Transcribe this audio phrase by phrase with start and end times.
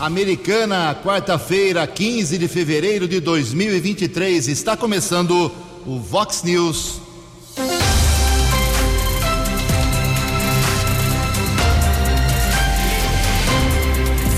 [0.00, 4.48] Americana, quarta-feira, 15 de fevereiro de 2023.
[4.48, 5.52] Está começando
[5.86, 7.02] o Vox News.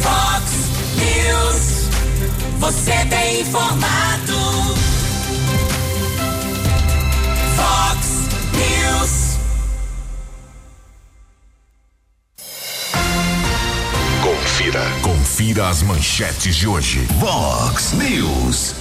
[0.01, 0.45] Vox
[0.99, 1.89] News.
[2.59, 4.12] Você tem informado.
[15.43, 17.01] Confira as manchetes de hoje.
[17.19, 18.77] Vox News.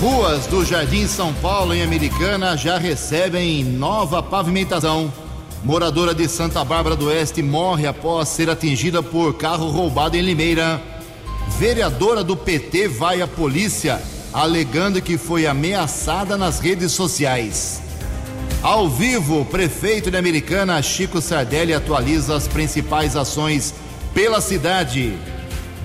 [0.00, 5.12] Ruas do Jardim São Paulo, em Americana, já recebem nova pavimentação.
[5.64, 10.80] Moradora de Santa Bárbara do Oeste morre após ser atingida por carro roubado em Limeira.
[11.58, 14.00] Vereadora do PT vai à polícia
[14.32, 17.82] alegando que foi ameaçada nas redes sociais.
[18.62, 23.74] Ao vivo, prefeito de Americana, Chico Sardelli, atualiza as principais ações
[24.14, 25.18] pela cidade.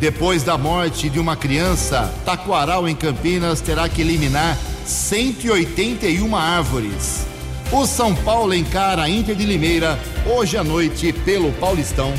[0.04, 7.26] Depois da morte de uma criança, Taquaral, em Campinas, terá que eliminar 181 árvores.
[7.72, 12.14] O São Paulo encara a Inter de Limeira hoje à noite pelo Paulistão.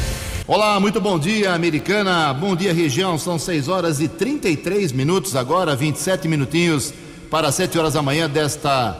[0.46, 2.32] Olá, muito bom dia, americana.
[2.32, 3.18] Bom dia, região.
[3.18, 6.90] São 6 horas e 33 minutos agora, 27 minutinhos
[7.30, 8.96] para 7 horas da manhã desta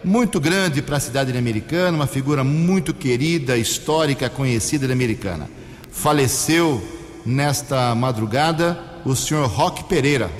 [0.03, 5.47] muito grande para a cidade de Americana, uma figura muito querida, histórica, conhecida de Americana.
[5.91, 6.83] Faleceu
[7.23, 10.31] nesta madrugada o senhor Roque Pereira,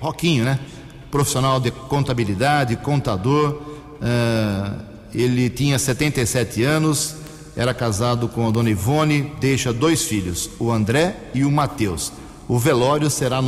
[0.00, 0.58] Roquinho, né?
[1.10, 3.60] Profissional de contabilidade, contador.
[4.00, 4.80] Uh,
[5.14, 7.16] ele tinha 77 anos,
[7.56, 12.12] era casado com a dona Ivone, deixa dois filhos, o André e o Mateus.
[12.48, 13.40] O velório será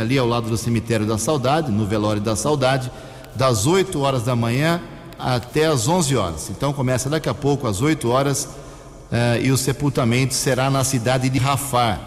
[0.00, 2.90] ali ao lado do cemitério da Saudade, no velório da Saudade,
[3.34, 4.80] das 8 horas da manhã
[5.18, 6.50] até as 11 horas.
[6.50, 8.48] Então começa daqui a pouco às 8 horas
[9.10, 12.00] eh, e o sepultamento será na cidade de Rafar,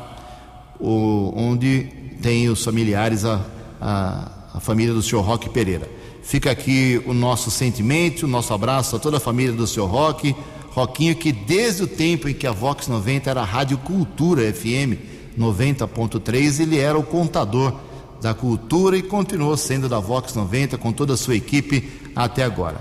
[0.80, 1.84] o, onde
[2.22, 3.42] tem os familiares, a,
[3.80, 5.90] a, a família do senhor Roque Pereira.
[6.22, 10.36] Fica aqui o nosso sentimento, o nosso abraço a toda a família do senhor Roque,
[10.72, 14.96] Roquinho, que desde o tempo em que a Vox 90 era a Rádio Cultura FM
[15.38, 17.74] 90.3, ele era o contador
[18.22, 22.78] da cultura e continuou sendo da Vox 90 com toda a sua equipe até agora.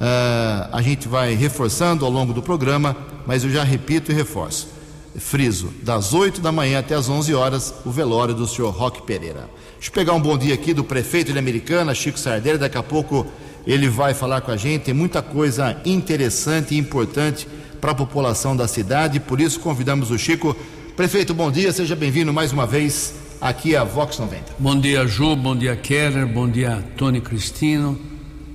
[0.00, 2.94] Uh, a gente vai reforçando ao longo do programa,
[3.26, 4.68] mas eu já repito e reforço.
[5.16, 9.48] Friso, das 8 da manhã até as 11 horas, o velório do senhor Roque Pereira.
[9.74, 12.58] Deixa eu pegar um bom dia aqui do prefeito de Americana, Chico Sardelli.
[12.58, 13.26] Daqui a pouco
[13.70, 14.82] ele vai falar com a gente.
[14.82, 17.46] Tem muita coisa interessante e importante
[17.80, 20.56] para a população da cidade, por isso convidamos o Chico.
[20.96, 24.56] Prefeito, bom dia, seja bem-vindo mais uma vez aqui a Vox 90.
[24.58, 27.98] Bom dia, Ju, bom dia, Keller, bom dia, Tony Cristino,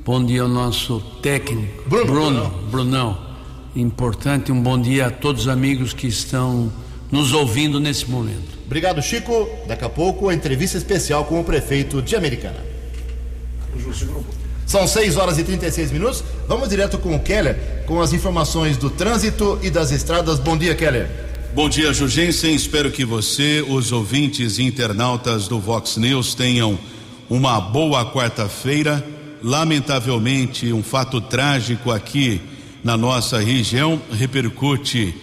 [0.04, 3.26] bom dia ao nosso técnico, Bruno, Bruno Brunão.
[3.76, 6.72] Importante, um bom dia a todos os amigos que estão
[7.12, 8.58] nos ouvindo nesse momento.
[8.66, 9.50] Obrigado, Chico.
[9.68, 12.60] Daqui a pouco, a entrevista especial com o prefeito de Americana.
[14.66, 16.24] São 6 horas e 36 minutos.
[16.48, 20.40] Vamos direto com o Keller, com as informações do trânsito e das estradas.
[20.40, 21.08] Bom dia, Keller.
[21.54, 22.54] Bom dia, Jugensen.
[22.54, 26.78] Espero que você, os ouvintes e internautas do Vox News tenham
[27.30, 29.06] uma boa quarta-feira.
[29.42, 32.42] Lamentavelmente, um fato trágico aqui
[32.84, 35.16] na nossa região repercute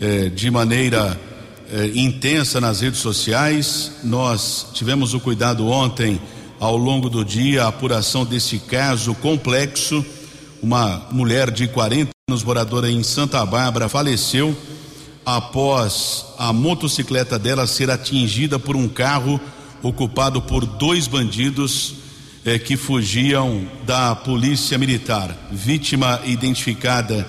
[0.00, 1.18] eh, de maneira
[1.72, 3.92] eh, intensa nas redes sociais.
[4.04, 6.20] Nós tivemos o cuidado ontem,
[6.62, 10.06] ao longo do dia, a apuração desse caso complexo.
[10.62, 14.56] Uma mulher de 40 anos, moradora em Santa Bárbara, faleceu
[15.26, 19.40] após a motocicleta dela ser atingida por um carro
[19.82, 21.94] ocupado por dois bandidos
[22.44, 25.36] eh, que fugiam da polícia militar.
[25.50, 27.26] Vítima identificada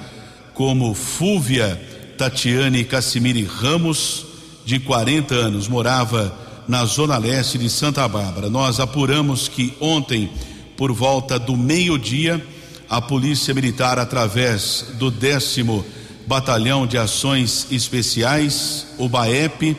[0.54, 1.82] como Fúvia
[2.20, 4.28] Tatiane Cassimiri Ramos,
[4.64, 8.50] de 40 anos, morava na zona leste de Santa Bárbara.
[8.50, 10.30] Nós apuramos que ontem,
[10.78, 12.46] por volta do meio-dia,
[12.90, 15.86] a Polícia Militar, através do décimo
[16.28, 19.76] Batalhão de Ações Especiais, o BAEP,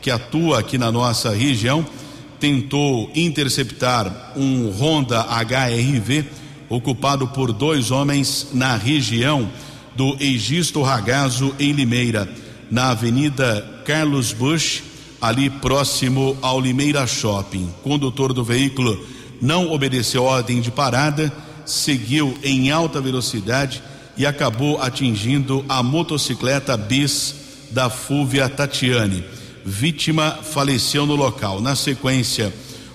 [0.00, 1.84] que atua aqui na nossa região,
[2.38, 6.24] tentou interceptar um Honda HRV
[6.68, 9.50] ocupado por dois homens na região
[9.96, 12.28] do Egisto Ragazo, em Limeira,
[12.70, 14.82] na Avenida Carlos Bush,
[15.20, 17.68] ali próximo ao Limeira Shopping.
[17.82, 18.98] Condutor do veículo
[19.40, 21.32] não obedeceu ordem de parada,
[21.64, 23.82] seguiu em alta velocidade
[24.16, 27.34] e acabou atingindo a motocicleta bis
[27.70, 29.24] da Fúvia Tatiane.
[29.64, 31.60] Vítima faleceu no local.
[31.60, 32.52] Na sequência,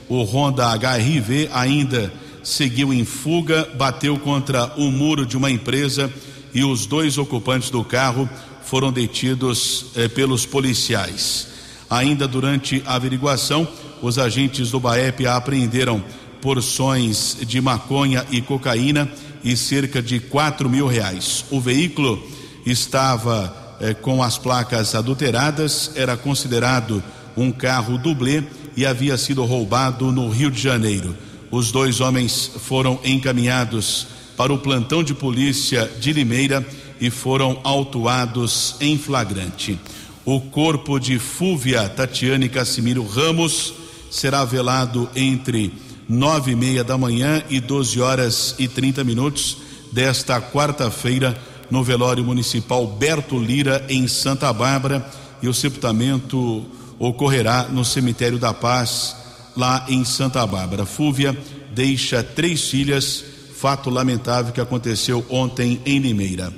[0.09, 2.11] o Honda HRV ainda
[2.43, 6.11] seguiu em fuga, bateu contra o muro de uma empresa
[6.53, 8.29] e os dois ocupantes do carro
[8.65, 11.52] foram detidos eh, pelos policiais.
[11.94, 13.68] Ainda durante a averiguação,
[14.01, 16.04] os agentes do BAEP apreenderam
[16.42, 19.07] porções de maconha e cocaína
[19.44, 21.45] e cerca de quatro mil reais.
[21.51, 22.19] O veículo
[22.66, 27.04] estava eh, com as placas adulteradas, era considerado
[27.38, 28.42] um carro dublê
[28.75, 31.16] e havia sido roubado no Rio de Janeiro.
[31.51, 36.66] Os dois homens foram encaminhados para o plantão de polícia de Limeira
[37.00, 39.78] e foram autuados em flagrante.
[40.25, 43.73] O corpo de Fúvia Tatiane Cassimiro Ramos
[44.09, 45.73] será velado entre
[46.07, 49.57] nove e meia da manhã e 12 horas e 30 minutos
[49.91, 51.37] desta quarta-feira
[51.69, 55.05] no velório municipal Berto Lira em Santa Bárbara
[55.41, 56.65] e o sepultamento
[56.97, 59.17] ocorrerá no cemitério da Paz
[59.57, 60.85] lá em Santa Bárbara.
[60.85, 61.37] Fúvia
[61.73, 63.25] deixa três filhas,
[63.57, 66.53] fato lamentável que aconteceu ontem em Limeira.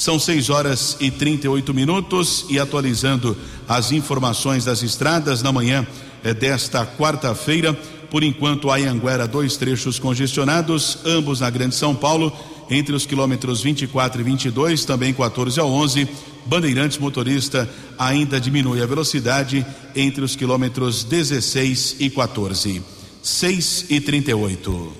[0.00, 3.36] São 6 horas e 38 minutos e atualizando
[3.68, 5.86] as informações das estradas na manhã
[6.24, 7.74] é desta quarta-feira.
[8.10, 12.32] Por enquanto, a Anhanguera, dois trechos congestionados, ambos na Grande São Paulo,
[12.70, 16.08] entre os quilômetros 24 e 22, também 14 a 11.
[16.46, 17.68] Bandeirantes motorista
[17.98, 22.82] ainda diminui a velocidade entre os quilômetros 16 e 14.
[23.22, 24.92] 6 e 38.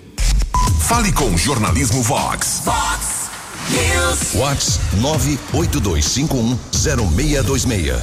[0.81, 2.61] Fale com o Jornalismo Vox.
[2.67, 3.10] Vox
[4.33, 4.81] Vox
[5.53, 8.01] 982510626.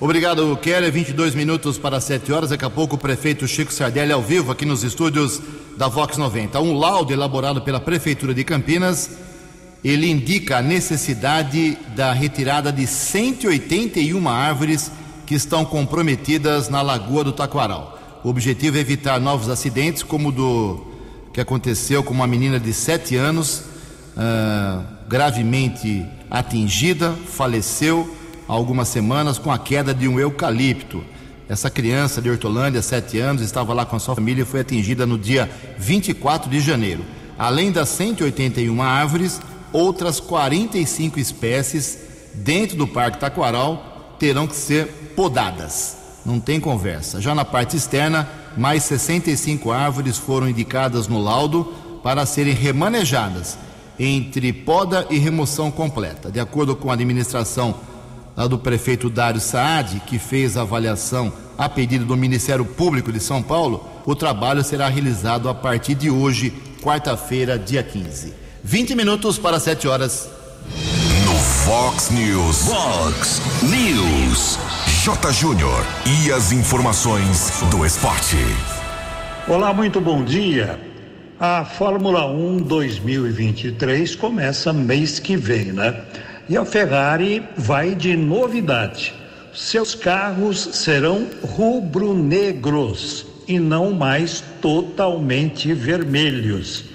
[0.00, 0.92] Obrigado, Keller.
[0.92, 2.50] 22 minutos para 7 horas.
[2.50, 5.40] Daqui a pouco o prefeito Chico Sardelli ao vivo aqui nos estúdios
[5.76, 6.60] da Vox 90.
[6.60, 9.10] Um laudo elaborado pela Prefeitura de Campinas.
[9.82, 14.92] Ele indica a necessidade da retirada de 181 árvores
[15.26, 17.98] que estão comprometidas na Lagoa do Taquaral.
[18.22, 20.86] O objetivo é evitar novos acidentes, como o do
[21.32, 23.62] que aconteceu com uma menina de 7 anos
[24.20, 28.16] ah, gravemente atingida, faleceu
[28.48, 31.04] há algumas semanas com a queda de um eucalipto.
[31.48, 35.06] Essa criança de Hortolândia, 7 anos, estava lá com a sua família e foi atingida
[35.06, 35.48] no dia
[35.78, 37.04] 24 de janeiro.
[37.38, 39.40] Além das 181 árvores,
[39.72, 42.00] outras 45 espécies
[42.34, 45.96] dentro do Parque Taquaral terão que ser podadas.
[46.26, 47.20] Não tem conversa.
[47.20, 51.72] Já na parte externa, mais 65 árvores foram indicadas no laudo
[52.02, 53.56] para serem remanejadas
[53.98, 56.30] entre poda e remoção completa.
[56.30, 57.74] De acordo com a administração
[58.48, 63.42] do prefeito Dário Saad, que fez a avaliação a pedido do Ministério Público de São
[63.42, 68.32] Paulo, o trabalho será realizado a partir de hoje, quarta-feira, dia 15.
[68.62, 70.28] 20 minutos para 7 horas.
[71.24, 72.68] No Fox News.
[72.68, 74.58] Fox News.
[75.04, 75.32] J.
[75.32, 75.84] Júnior.
[76.06, 78.36] E as informações do esporte.
[79.48, 80.87] Olá, muito bom dia.
[81.40, 86.02] A Fórmula 1 2023 começa mês que vem, né?
[86.48, 89.14] E a Ferrari vai de novidade.
[89.54, 96.86] Seus carros serão rubro-negros e não mais totalmente vermelhos.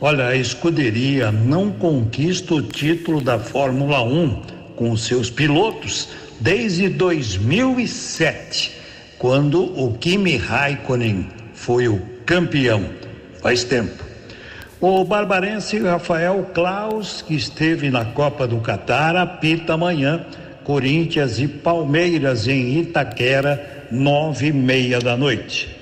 [0.00, 4.42] Olha, a escuderia não conquista o título da Fórmula 1
[4.74, 6.08] com seus pilotos
[6.40, 8.72] desde 2007,
[9.18, 13.11] quando o Kimi Raikkonen foi o campeão.
[13.42, 14.04] Faz tempo.
[14.80, 20.24] O barbarense Rafael Klaus, que esteve na Copa do Catar, apita amanhã
[20.62, 25.76] Corinthians e Palmeiras em Itaquera, nove e meia da noite.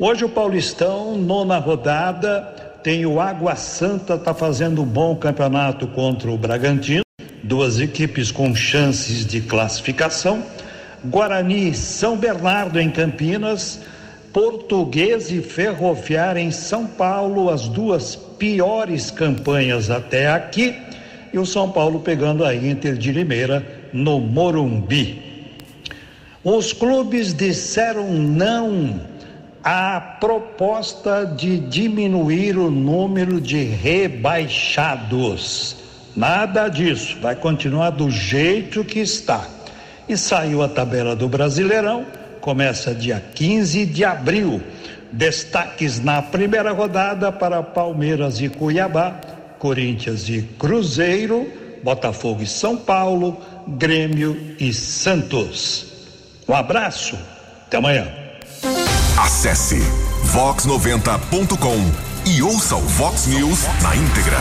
[0.00, 2.42] Hoje o Paulistão, nona rodada,
[2.82, 7.04] tem o Água Santa, tá fazendo um bom campeonato contra o Bragantino,
[7.42, 10.42] duas equipes com chances de classificação.
[11.04, 13.80] Guarani São Bernardo em Campinas
[14.36, 20.76] Português e Ferroviária em São Paulo, as duas piores campanhas até aqui.
[21.32, 25.22] E o São Paulo pegando a Inter de Limeira no Morumbi.
[26.44, 29.00] Os clubes disseram não
[29.64, 35.76] à proposta de diminuir o número de rebaixados.
[36.14, 39.48] Nada disso, vai continuar do jeito que está.
[40.06, 42.04] E saiu a tabela do Brasileirão
[42.46, 44.62] começa dia 15 de abril.
[45.10, 49.20] Destaques na primeira rodada para Palmeiras e Cuiabá,
[49.58, 51.50] Corinthians e Cruzeiro,
[51.82, 53.36] Botafogo e São Paulo,
[53.66, 55.86] Grêmio e Santos.
[56.48, 57.18] Um abraço,
[57.66, 58.06] até amanhã.
[59.18, 59.80] Acesse
[60.26, 64.38] vox90.com e ouça o Vox News na íntegra.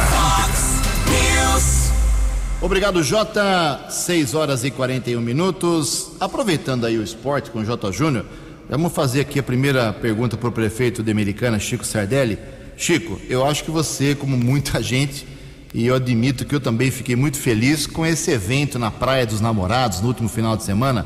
[2.66, 3.86] Obrigado, Jota.
[3.90, 6.14] 6 horas e 41 minutos.
[6.20, 8.26] Aproveitando aí o esporte com o Jota Júnior,
[8.68, 12.40] vamos fazer aqui a primeira pergunta para o prefeito de Americana, Chico Sardelli.
[12.76, 15.28] Chico, eu acho que você, como muita gente,
[15.76, 19.40] e eu admito que eu também fiquei muito feliz com esse evento na Praia dos
[19.40, 21.06] Namorados no último final de semana.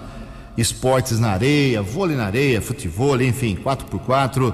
[0.58, 4.54] Esportes na areia, vôlei na areia, futebol, enfim, 4x4.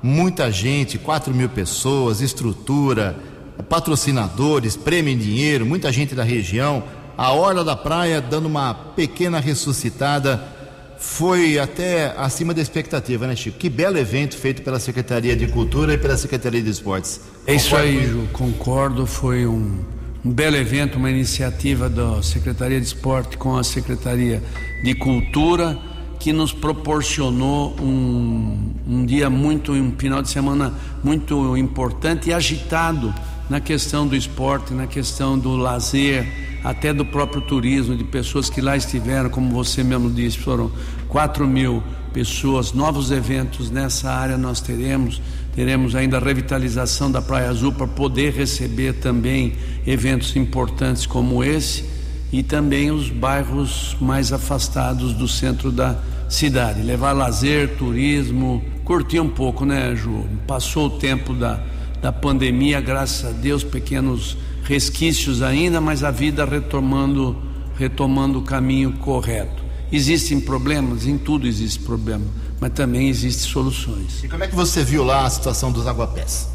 [0.00, 6.82] Muita gente, 4 mil pessoas, estrutura patrocinadores, prêmio em dinheiro, muita gente da região.
[7.16, 10.52] A Orla da Praia dando uma pequena ressuscitada.
[10.98, 13.58] Foi até acima da expectativa, né, Chico?
[13.58, 17.20] Que belo evento feito pela Secretaria de Cultura e pela Secretaria de Esportes.
[17.46, 19.06] É isso aí, Ju, concordo.
[19.06, 19.80] Foi um,
[20.24, 24.42] um belo evento, uma iniciativa da Secretaria de Esporte com a Secretaria
[24.82, 25.78] de Cultura
[26.18, 33.12] que nos proporcionou um, um dia muito, um final de semana muito importante e agitado
[33.48, 36.26] na questão do esporte, na questão do lazer,
[36.64, 40.72] até do próprio turismo, de pessoas que lá estiveram, como você mesmo disse, foram
[41.08, 41.82] 4 mil
[42.12, 45.20] pessoas, novos eventos nessa área nós teremos,
[45.54, 49.54] teremos ainda a revitalização da Praia Azul para poder receber também
[49.86, 51.84] eventos importantes como esse
[52.32, 55.98] e também os bairros mais afastados do centro da
[56.28, 60.24] cidade, levar lazer, turismo, curtir um pouco, né, Ju?
[60.46, 61.60] Passou o tempo da
[62.04, 67.34] da pandemia, graças a Deus, pequenos resquícios ainda, mas a vida retomando,
[67.78, 69.64] retomando o caminho correto.
[69.90, 72.26] Existem problemas, em tudo existe problema,
[72.60, 74.22] mas também existem soluções.
[74.22, 76.46] E como é que você viu lá a situação dos aguapés?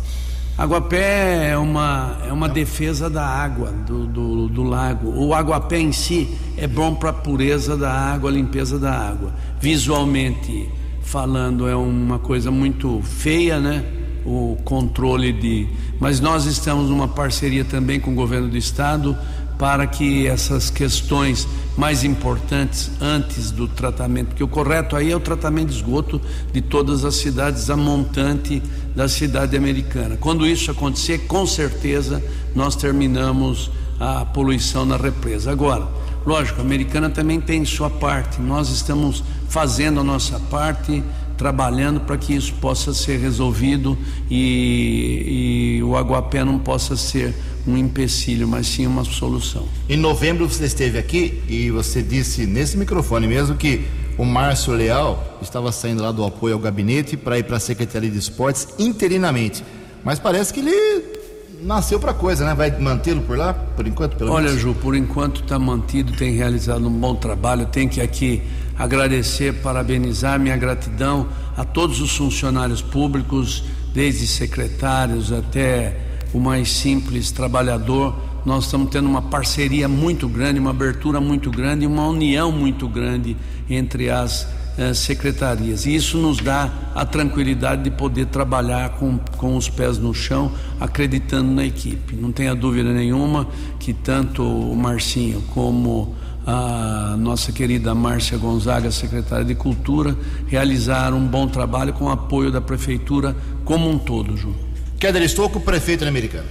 [0.55, 5.09] Aguapé é uma, é uma defesa da água, do, do, do lago.
[5.15, 9.33] O aguapé em si é bom para a pureza da água, a limpeza da água.
[9.59, 10.69] Visualmente
[11.01, 13.98] falando, é uma coisa muito feia, né?
[14.25, 15.67] O controle de.
[15.99, 19.17] Mas nós estamos numa parceria também com o governo do estado
[19.59, 21.45] para que essas questões
[21.77, 26.21] mais importantes antes do tratamento, porque o correto aí é o tratamento de esgoto
[26.53, 28.63] de todas as cidades, a montante
[28.95, 30.15] da cidade americana.
[30.15, 32.23] Quando isso acontecer, com certeza
[32.55, 35.51] nós terminamos a poluição na represa.
[35.51, 35.89] Agora,
[36.25, 41.03] lógico, a americana também tem sua parte, nós estamos fazendo a nossa parte
[41.39, 43.97] trabalhando para que isso possa ser resolvido
[44.29, 47.33] e, e o Aguapé não possa ser
[47.65, 49.65] um empecilho, mas sim uma solução.
[49.87, 53.85] Em novembro você esteve aqui e você disse nesse microfone mesmo que
[54.17, 58.11] o Márcio Leal estava saindo lá do apoio ao gabinete para ir para a Secretaria
[58.11, 59.63] de Esportes interinamente.
[60.03, 61.19] Mas parece que ele
[61.63, 62.53] nasceu para coisa, né?
[62.53, 64.61] Vai mantê-lo por lá, por enquanto, pelo Olha, menos?
[64.61, 67.65] Ju, por enquanto está mantido, tem realizado um bom trabalho.
[67.65, 68.41] Tem que aqui
[68.79, 75.97] agradecer, parabenizar minha gratidão a todos os funcionários públicos, desde secretários até
[76.33, 78.15] o mais simples trabalhador.
[78.45, 83.35] Nós estamos tendo uma parceria muito grande, uma abertura muito grande, uma união muito grande
[83.69, 85.85] entre as eh, secretarias.
[85.85, 90.53] E isso nos dá a tranquilidade de poder trabalhar com, com os pés no chão,
[90.79, 92.15] acreditando na equipe.
[92.15, 93.45] Não tenha dúvida nenhuma
[93.77, 100.17] que tanto o Marcinho como a nossa querida Márcia Gonzaga, secretária de Cultura,
[100.47, 104.55] realizaram um bom trabalho com o apoio da prefeitura como um todo, Ju.
[104.99, 106.47] Keller Estouco, prefeito americano.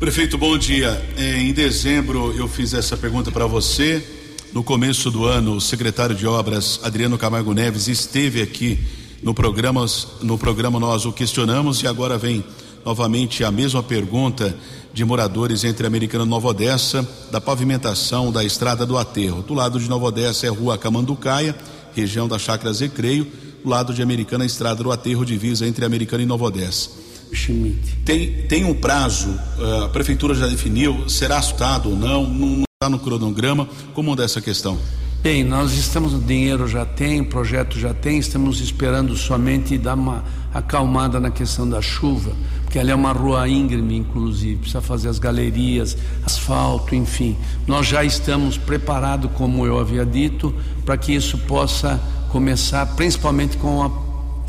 [0.00, 1.00] Prefeito, bom dia.
[1.16, 4.04] É, em dezembro eu fiz essa pergunta para você.
[4.52, 8.78] No começo do ano, o secretário de Obras, Adriano Camargo Neves, esteve aqui
[9.22, 9.86] no programa,
[10.20, 12.44] no programa nós o questionamos e agora vem
[12.84, 14.54] novamente a mesma pergunta
[14.92, 19.42] de moradores entre Americana e Nova Odessa, da pavimentação da estrada do Aterro.
[19.42, 21.56] Do lado de Nova Odessa é a rua Camanducaia,
[21.94, 23.26] região da Chácara Recreio.
[23.62, 26.90] Do lado de Americana, a estrada do Aterro, divisa entre Americana e Nova Odessa.
[27.32, 27.96] Schmidt.
[28.04, 32.28] Tem, tem um prazo, uh, a prefeitura já definiu, será assustado ou não?
[32.28, 33.68] Não está no cronograma.
[33.94, 34.78] Como anda essa questão?
[35.22, 39.94] Bem, nós estamos, o dinheiro já tem, o projeto já tem, estamos esperando somente dar
[39.94, 42.32] uma acalmada na questão da chuva,
[42.64, 47.36] porque ela é uma rua íngreme, inclusive, precisa fazer as galerias, asfalto, enfim.
[47.68, 50.52] Nós já estamos preparados, como eu havia dito,
[50.84, 53.90] para que isso possa começar, principalmente com a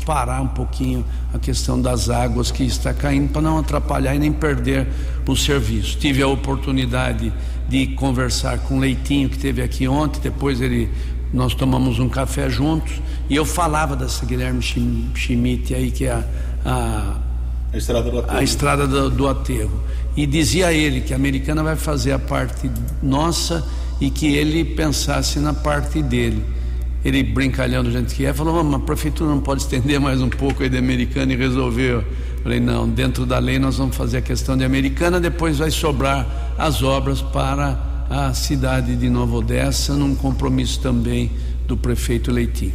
[0.04, 4.32] parar um pouquinho a questão das águas que está caindo para não atrapalhar e nem
[4.32, 4.88] perder
[5.26, 5.96] o serviço.
[5.98, 7.32] Tive a oportunidade de
[7.96, 10.88] conversar com o Leitinho que teve aqui ontem, depois ele
[11.32, 16.24] nós tomamos um café juntos e eu falava dessa Guilherme Schmidt aí que é a,
[16.64, 17.16] a,
[17.72, 18.38] a estrada do aterro.
[18.38, 19.80] A estrada do, do aterro.
[20.16, 22.70] E dizia ele que a americana vai fazer a parte
[23.02, 23.66] nossa
[24.00, 26.54] e que ele pensasse na parte dele
[27.04, 30.30] ele brincalhando do jeito que é, falou, mas a prefeitura não pode estender mais um
[30.30, 32.02] pouco aí de americana e resolver.
[32.42, 36.26] Falei, não, dentro da lei nós vamos fazer a questão de americana, depois vai sobrar
[36.58, 41.30] as obras para a cidade de Nova Odessa, num compromisso também
[41.66, 42.74] do prefeito Leitinho.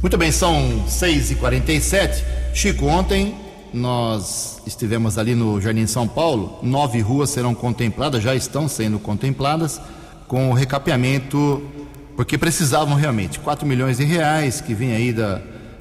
[0.00, 2.22] Muito bem, são 6h47.
[2.54, 3.34] Chico, ontem
[3.72, 9.80] nós estivemos ali no Jardim São Paulo, nove ruas serão contempladas, já estão sendo contempladas,
[10.26, 11.62] com o recapeamento
[12.16, 15.40] porque precisavam realmente 4 milhões de reais que vem aí da,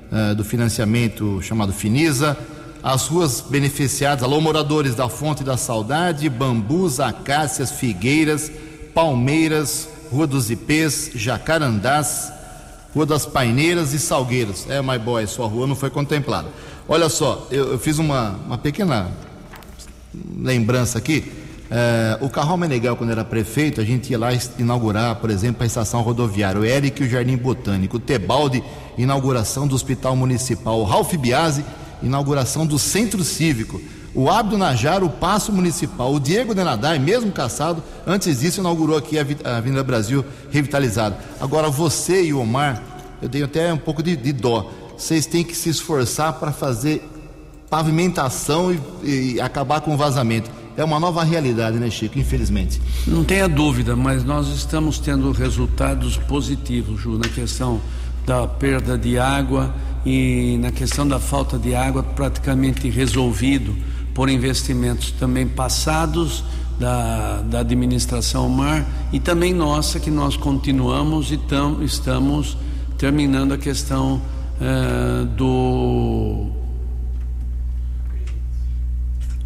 [0.09, 2.37] uh, do financiamento chamado Finisa.
[2.81, 8.50] As ruas beneficiadas, alô moradores da Fonte da Saudade, Bambus, Acácias, Figueiras,
[8.93, 12.31] Palmeiras, Rua dos Ipês, Jacarandás,
[12.95, 14.65] Rua das Paineiras e Salgueiros.
[14.69, 16.48] É, my boy, sua rua não foi contemplada.
[16.88, 19.12] Olha só, eu, eu fiz uma, uma pequena
[20.38, 21.33] lembrança aqui.
[21.69, 25.65] É, o Carral Meneghel, quando era prefeito, a gente ia lá inaugurar, por exemplo, a
[25.65, 28.63] estação rodoviária, o Eric e o Jardim Botânico, o Tebaldi,
[28.98, 31.63] inauguração do Hospital Municipal, o Ralph Biasi,
[32.01, 33.82] inauguração do Centro Cívico,
[34.13, 39.18] o Abdo Najar, o Passo Municipal, o Diego Denadai, mesmo caçado, antes disso inaugurou aqui
[39.20, 41.18] a Avenida Brasil revitalizada.
[41.39, 42.82] Agora você e o Omar,
[43.22, 47.08] eu tenho até um pouco de, de dó, vocês têm que se esforçar para fazer
[47.70, 50.50] pavimentação e, e acabar com o vazamento
[50.82, 52.18] é uma nova realidade, né, Chico?
[52.18, 52.82] Infelizmente.
[53.06, 57.81] Não tenha dúvida, mas nós estamos tendo resultados positivos, Ju, na questão
[58.25, 59.74] da perda de água
[60.05, 63.75] e na questão da falta de água praticamente resolvido
[64.14, 66.44] por investimentos também passados
[66.79, 72.57] da, da administração mar e também nossa que nós continuamos e tam, estamos
[72.98, 74.22] terminando a questão
[74.59, 76.48] uh, do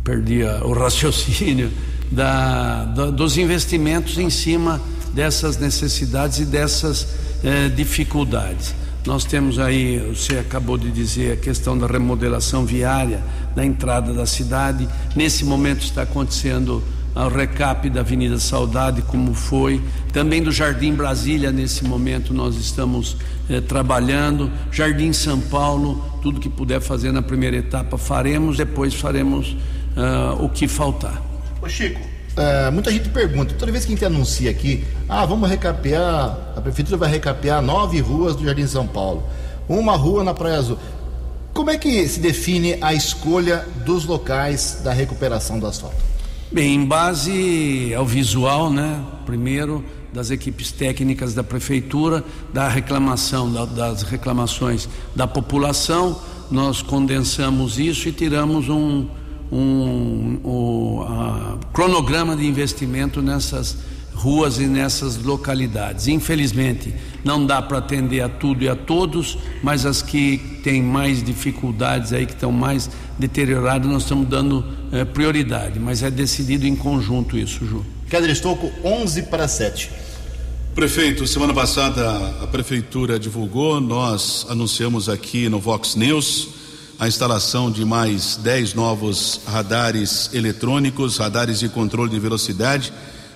[0.03, 1.71] perdi o raciocínio
[2.11, 4.81] da, da, dos investimentos em cima
[5.13, 7.07] dessas necessidades e dessas
[7.43, 8.73] eh, dificuldades.
[9.05, 13.21] Nós temos aí, você acabou de dizer, a questão da remodelação viária
[13.53, 14.87] da entrada da cidade.
[15.15, 16.81] Nesse momento está acontecendo
[17.15, 19.81] o recap da Avenida Saudade, como foi.
[20.11, 23.17] Também do Jardim Brasília, nesse momento nós estamos
[23.49, 24.49] eh, trabalhando.
[24.71, 29.55] Jardim São Paulo, tudo que puder fazer na primeira etapa faremos, depois faremos
[29.97, 31.21] uh, o que faltar.
[31.61, 31.99] Ô Chico,
[32.37, 36.61] uh, muita gente pergunta, toda vez que a gente anuncia aqui, ah, vamos recapear, a
[36.61, 39.23] prefeitura vai recapear nove ruas do Jardim São Paulo,
[39.67, 40.77] uma rua na Praia Azul.
[41.53, 45.95] Como é que se define a escolha dos locais da recuperação do asfalto?
[46.51, 49.03] Bem, em base ao visual, né?
[49.25, 56.19] Primeiro, das equipes técnicas da prefeitura, da reclamação, da, das reclamações da população,
[56.51, 59.07] nós condensamos isso e tiramos um,
[59.53, 63.77] um, um cronograma de investimento nessas
[64.13, 66.07] ruas e nessas localidades.
[66.07, 71.23] Infelizmente, não dá para atender a tudo e a todos, mas as que têm mais
[71.23, 76.75] dificuldades aí, que estão mais deterioradas, nós estamos dando eh, prioridade, mas é decidido em
[76.75, 77.85] conjunto isso, Ju.
[78.29, 79.89] Estocco, 11 para 7.
[80.75, 82.11] Prefeito, semana passada
[82.41, 86.62] a prefeitura divulgou, nós anunciamos aqui no Vox News
[86.99, 92.93] a instalação de mais 10 novos radares eletrônicos, radares de controle de velocidade,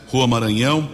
[0.07, 0.89] Rua Maranhão,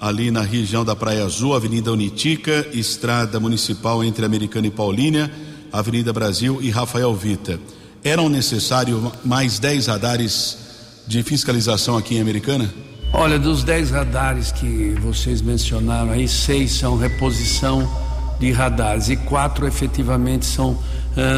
[0.00, 5.30] ali na região da Praia Azul, Avenida Unitica, Estrada Municipal entre Americana e Paulínia,
[5.72, 7.60] Avenida Brasil e Rafael Vita.
[8.02, 10.58] Eram necessários mais 10 radares
[11.06, 12.72] de fiscalização aqui em Americana?
[13.12, 18.07] Olha, dos 10 radares que vocês mencionaram aí, seis são reposição
[18.38, 20.78] de radares e quatro efetivamente são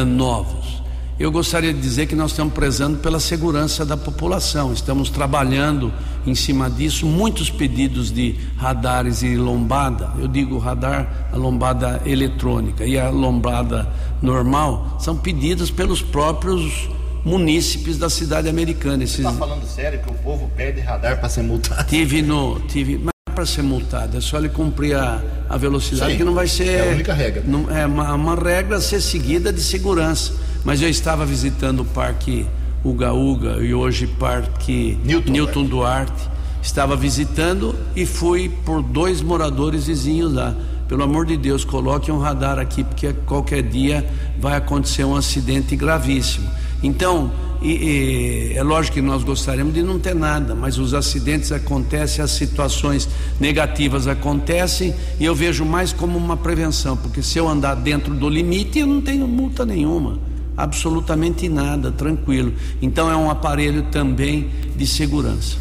[0.07, 0.81] novos.
[1.19, 5.93] Eu gostaria de dizer que nós estamos prezando pela segurança da população, estamos trabalhando
[6.25, 7.05] em cima disso.
[7.05, 13.87] Muitos pedidos de radares e lombada, eu digo radar, a lombada eletrônica e a lombada
[14.19, 16.89] normal, são pedidos pelos próprios
[17.23, 19.03] munícipes da cidade americana.
[19.03, 19.17] Esses...
[19.17, 21.87] Você está falando sério que o povo pede radar para ser multado?
[21.87, 22.59] Tive no.
[22.61, 22.99] Tive,
[23.41, 26.67] para ser multado, é só ele cumprir a, a velocidade Sim, que não vai ser.
[26.67, 27.43] é a única regra.
[27.43, 30.33] Não, é uma, uma regra a ser seguida de segurança.
[30.63, 32.45] Mas eu estava visitando o Parque
[32.85, 36.29] Uga Uga e hoje Parque Newton Duarte.
[36.61, 40.55] Estava visitando e fui por dois moradores vizinhos lá.
[40.87, 44.07] Pelo amor de Deus, coloque um radar aqui, porque qualquer dia
[44.39, 46.47] vai acontecer um acidente gravíssimo.
[46.83, 51.51] Então, e, e, é lógico que nós gostaríamos de não ter nada, mas os acidentes
[51.51, 53.07] acontecem, as situações
[53.39, 58.27] negativas acontecem e eu vejo mais como uma prevenção, porque se eu andar dentro do
[58.27, 60.17] limite, eu não tenho multa nenhuma,
[60.57, 62.53] absolutamente nada, tranquilo.
[62.81, 65.57] Então é um aparelho também de segurança.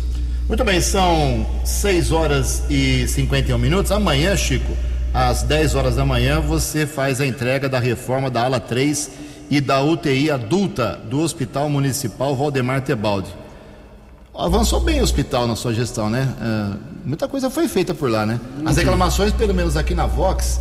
[0.49, 3.93] Muito bem, são 6 horas e 51 minutos.
[3.93, 4.73] Amanhã, Chico,
[5.13, 9.11] às 10 horas da manhã, você faz a entrega da reforma da ala 3
[9.51, 13.35] e da UTI adulta do Hospital Municipal Valdemar Tebaldi.
[14.33, 16.33] Avançou bem o hospital na sua gestão, né?
[16.41, 18.41] É, muita coisa foi feita por lá, né?
[18.65, 20.61] As reclamações, pelo menos aqui na Vox,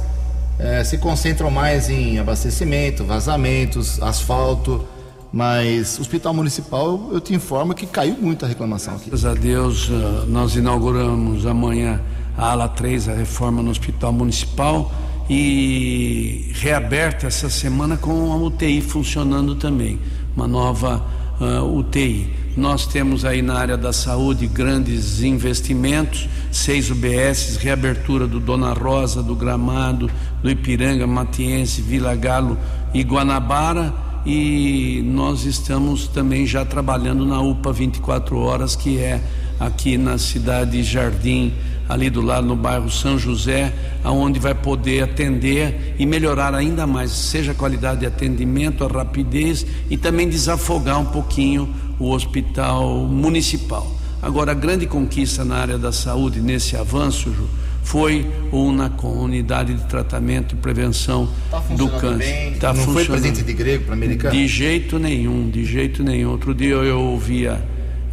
[0.57, 4.85] é, se concentram mais em abastecimento, vazamentos, asfalto,
[5.31, 9.11] mas o Hospital Municipal, eu te informo que caiu muito a reclamação aqui.
[9.11, 12.01] Graças a Deus, uh, nós inauguramos amanhã
[12.35, 14.91] a ala 3, a reforma no Hospital Municipal
[15.29, 19.99] e reaberta essa semana com a UTI funcionando também,
[20.35, 21.05] uma nova
[21.39, 22.33] uh, ah, UTI.
[22.57, 29.21] Nós temos aí na área da saúde grandes investimentos, seis UBSs, reabertura do Dona Rosa,
[29.21, 30.09] do Gramado,
[30.41, 32.57] do Ipiranga, Matiense, Vila Galo
[32.93, 33.93] e Guanabara.
[34.25, 39.21] E nós estamos também já trabalhando na UPA 24 horas, que é
[39.59, 41.53] aqui na cidade Jardim
[41.89, 43.73] ali do lado no bairro São José,
[44.03, 49.65] aonde vai poder atender e melhorar ainda mais, seja a qualidade de atendimento, a rapidez
[49.89, 53.91] e também desafogar um pouquinho o hospital municipal.
[54.21, 57.47] Agora, a grande conquista na área da saúde nesse avanço, Ju,
[57.81, 62.57] foi o UNACOM, Unidade de Tratamento e Prevenção tá do Câncer.
[62.59, 64.35] Tá Não foi presente de grego para americano?
[64.35, 66.31] De jeito nenhum, de jeito nenhum.
[66.31, 67.59] Outro dia eu ouvia,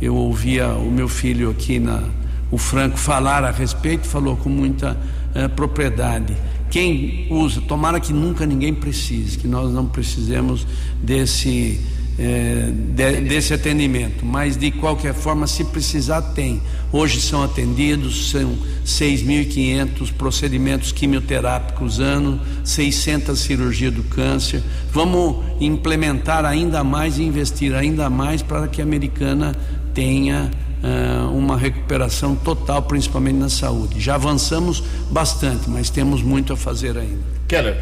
[0.00, 2.02] eu ouvia o meu filho aqui na,
[2.50, 4.96] o Franco falar a respeito, falou com muita
[5.34, 6.36] eh, propriedade.
[6.70, 10.66] Quem usa, tomara que nunca ninguém precise, que nós não precisemos
[11.02, 11.80] desse,
[12.18, 16.60] eh, de, desse atendimento, mas de qualquer forma, se precisar, tem.
[16.92, 24.62] Hoje são atendidos, são 6.500 procedimentos quimioterápicos ano, 600 cirurgias do câncer.
[24.92, 29.54] Vamos implementar ainda mais e investir ainda mais para que a americana
[29.92, 30.50] tenha
[30.82, 34.00] uh, uma recuperação total, principalmente na saúde.
[34.00, 37.24] Já avançamos bastante, mas temos muito a fazer ainda.
[37.48, 37.76] Keller.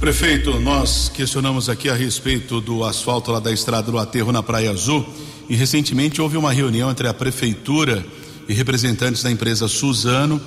[0.00, 4.70] Prefeito, nós questionamos aqui a respeito do asfalto lá da estrada do Aterro na Praia
[4.70, 5.04] Azul
[5.48, 8.04] e recentemente houve uma reunião entre a prefeitura
[8.48, 10.40] e representantes da empresa Suzano,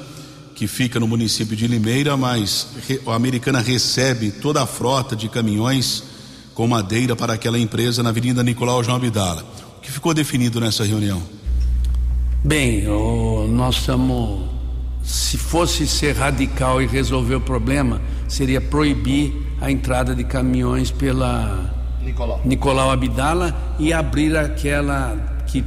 [0.55, 2.67] que fica no município de Limeira, mas
[3.05, 6.03] a americana recebe toda a frota de caminhões
[6.53, 9.45] com madeira para aquela empresa na Avenida Nicolau João Abdala
[9.81, 11.21] que ficou definido nessa reunião?
[12.43, 12.83] Bem,
[13.49, 14.49] nós estamos.
[15.03, 21.73] Se fosse ser radical e resolver o problema, seria proibir a entrada de caminhões pela
[22.03, 25.63] Nicolau, Nicolau Abdala e abrir aquela que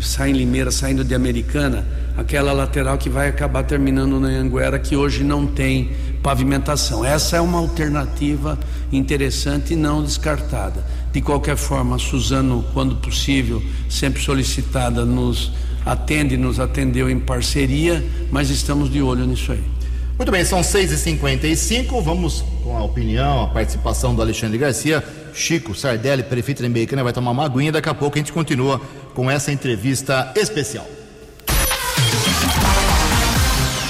[0.00, 4.96] sai em Limeira, saindo de Americana, aquela lateral que vai acabar terminando na Anguera, que
[4.96, 7.04] hoje não tem pavimentação.
[7.04, 8.58] Essa é uma alternativa
[8.90, 10.84] interessante e não descartada.
[11.12, 15.52] De qualquer forma, Suzano, quando possível, sempre solicitada, nos
[15.84, 19.62] atende, nos atendeu em parceria, mas estamos de olho nisso aí.
[20.18, 22.02] Muito bem, são 6h55.
[22.02, 25.02] Vamos com a opinião, a participação do Alexandre Garcia.
[25.32, 27.70] Chico Sardelli, prefeito de Americana, vai tomar uma aguinha.
[27.70, 28.80] Daqui a pouco a gente continua
[29.14, 30.97] com essa entrevista especial.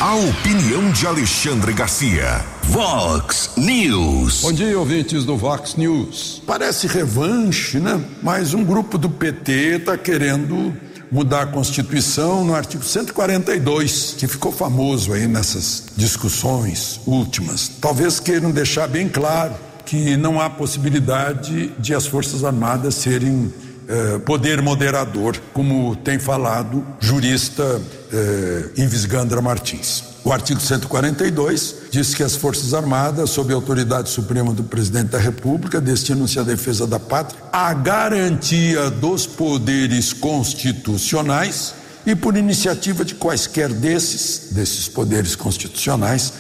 [0.09, 2.43] A opinião de Alexandre Garcia.
[2.63, 4.41] Vox News.
[4.41, 6.43] Bom dia, ouvintes do Vox News.
[6.47, 8.03] Parece revanche, né?
[8.23, 10.75] Mas um grupo do PT está querendo
[11.13, 17.69] mudar a Constituição no artigo 142, que ficou famoso aí nessas discussões últimas.
[17.79, 23.53] Talvez queiram deixar bem claro que não há possibilidade de as Forças Armadas serem
[23.87, 27.79] eh, poder moderador, como tem falado jurista
[28.13, 30.05] eh, Martins.
[30.25, 35.19] O artigo 142 diz que as Forças Armadas, sob a autoridade suprema do presidente da
[35.19, 43.15] República, destinam-se à defesa da pátria, à garantia dos poderes constitucionais e por iniciativa de
[43.15, 46.33] quaisquer desses, desses poderes constitucionais,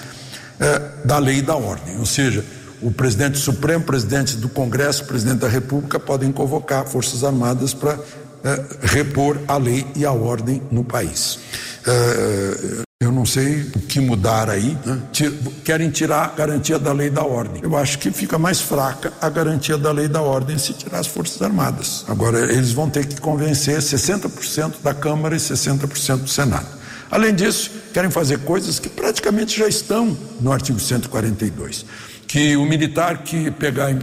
[0.61, 1.99] eh, da lei e da ordem.
[1.99, 2.45] Ou seja,
[2.81, 7.99] o presidente Supremo, presidente do Congresso, presidente da República podem convocar Forças Armadas para
[8.44, 11.38] eh, repor a lei e a ordem no país.
[11.87, 14.77] Eh, Eu não sei o que mudar aí.
[14.85, 15.01] Né?
[15.64, 17.62] Querem tirar a garantia da lei da ordem.
[17.62, 21.07] Eu acho que fica mais fraca a garantia da lei da ordem se tirar as
[21.07, 22.05] Forças Armadas.
[22.09, 26.66] Agora, eles vão ter que convencer 60% da Câmara e 60% do Senado.
[27.09, 31.87] Além disso, querem fazer coisas que praticamente já estão no artigo 142.
[32.27, 33.96] Que o militar que pegar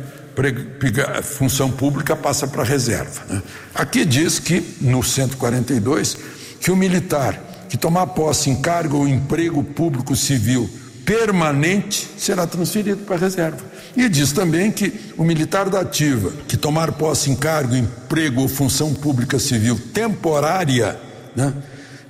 [1.24, 3.22] função pública passa para reserva.
[3.30, 3.42] Né?
[3.74, 6.18] Aqui diz que, no 142,
[6.60, 10.70] que o militar que tomar posse em cargo ou emprego público civil
[11.06, 13.58] permanente será transferido para a reserva.
[13.96, 18.48] E diz também que o militar da ativa que tomar posse em cargo, emprego ou
[18.48, 21.00] função pública civil temporária,
[21.36, 21.54] né,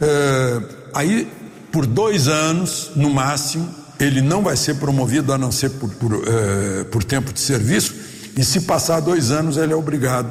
[0.01, 0.61] é,
[0.93, 1.27] aí
[1.71, 6.23] por dois anos, no máximo, ele não vai ser promovido a não ser por, por,
[6.25, 7.93] é, por tempo de serviço,
[8.37, 10.29] e se passar dois anos, ele é obrigado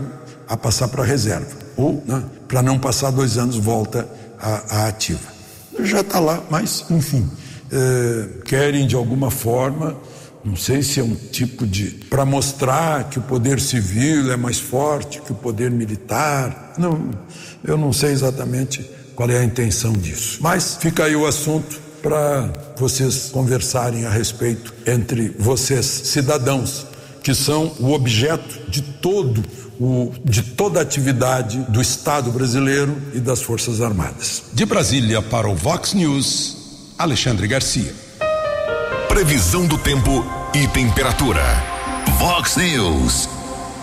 [0.48, 1.46] a passar para reserva.
[1.76, 4.06] Ou, né, para não passar dois anos, volta
[4.38, 5.32] a ativa.
[5.80, 7.28] Já está lá, mas, enfim,
[7.72, 9.96] é, querem de alguma forma,
[10.44, 11.86] não sei se é um tipo de.
[12.10, 16.74] para mostrar que o poder civil é mais forte que o poder militar.
[16.76, 17.10] Não,
[17.64, 20.38] eu não sei exatamente qual é a intenção disso.
[20.42, 26.86] Mas fica aí o assunto para vocês conversarem a respeito entre vocês, cidadãos,
[27.24, 29.42] que são o objeto de todo
[29.80, 34.44] o, de toda a atividade do Estado brasileiro e das Forças Armadas.
[34.52, 37.92] De Brasília para o Vox News, Alexandre Garcia.
[39.08, 41.42] Previsão do tempo e temperatura.
[42.18, 43.28] Vox News.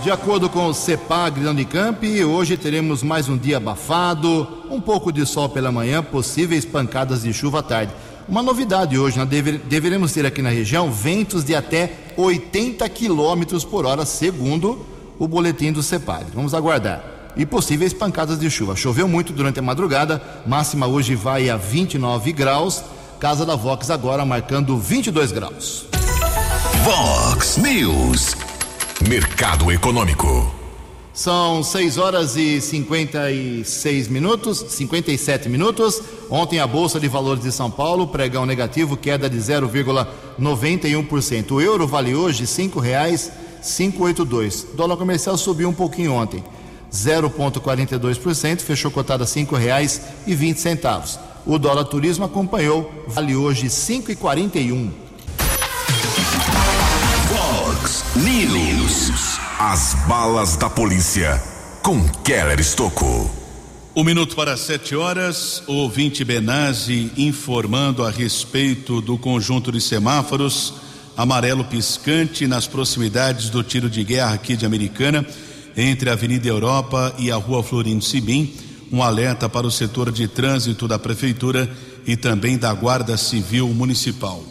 [0.04, 5.12] De acordo com o CEPAG da Unicamp, hoje teremos mais um dia abafado, um pouco
[5.12, 7.94] de sol pela manhã, possíveis pancadas de chuva à tarde.
[8.32, 13.66] Uma novidade hoje, nós dever, deveremos ter aqui na região ventos de até 80 quilômetros
[13.66, 14.86] por hora, segundo
[15.20, 16.28] o boletim do CEPAD.
[16.34, 17.04] Vamos aguardar.
[17.36, 18.74] E possíveis pancadas de chuva.
[18.74, 22.82] Choveu muito durante a madrugada, máxima hoje vai a 29 graus.
[23.20, 25.88] Casa da Vox agora marcando 22 graus.
[26.86, 28.34] Vox News.
[29.10, 30.61] Mercado Econômico.
[31.14, 36.02] São 6 horas e 56 minutos, 57 minutos.
[36.30, 41.52] Ontem a Bolsa de Valores de São Paulo, pregão negativo, queda de 0,91%.
[41.52, 44.68] O euro vale hoje R$ 5,00 582.
[44.74, 46.44] Dólar comercial subiu um pouquinho ontem,
[46.92, 51.20] 0,42%, fechou cotado a R$ 5,20.
[51.46, 54.92] O dólar turismo acompanhou, vale hoje 5,41.
[57.30, 59.31] Fox News.
[59.64, 61.40] As balas da polícia
[61.84, 63.30] com Keller Estocou.
[63.96, 70.74] Um minuto para sete horas, o ouvinte Benazzi informando a respeito do conjunto de semáforos
[71.16, 75.24] amarelo piscante nas proximidades do tiro de guerra aqui de Americana,
[75.78, 78.52] entre a Avenida Europa e a Rua Florindo Sibim.
[78.92, 81.70] Um alerta para o setor de trânsito da Prefeitura
[82.08, 84.44] e também da Guarda Civil Municipal.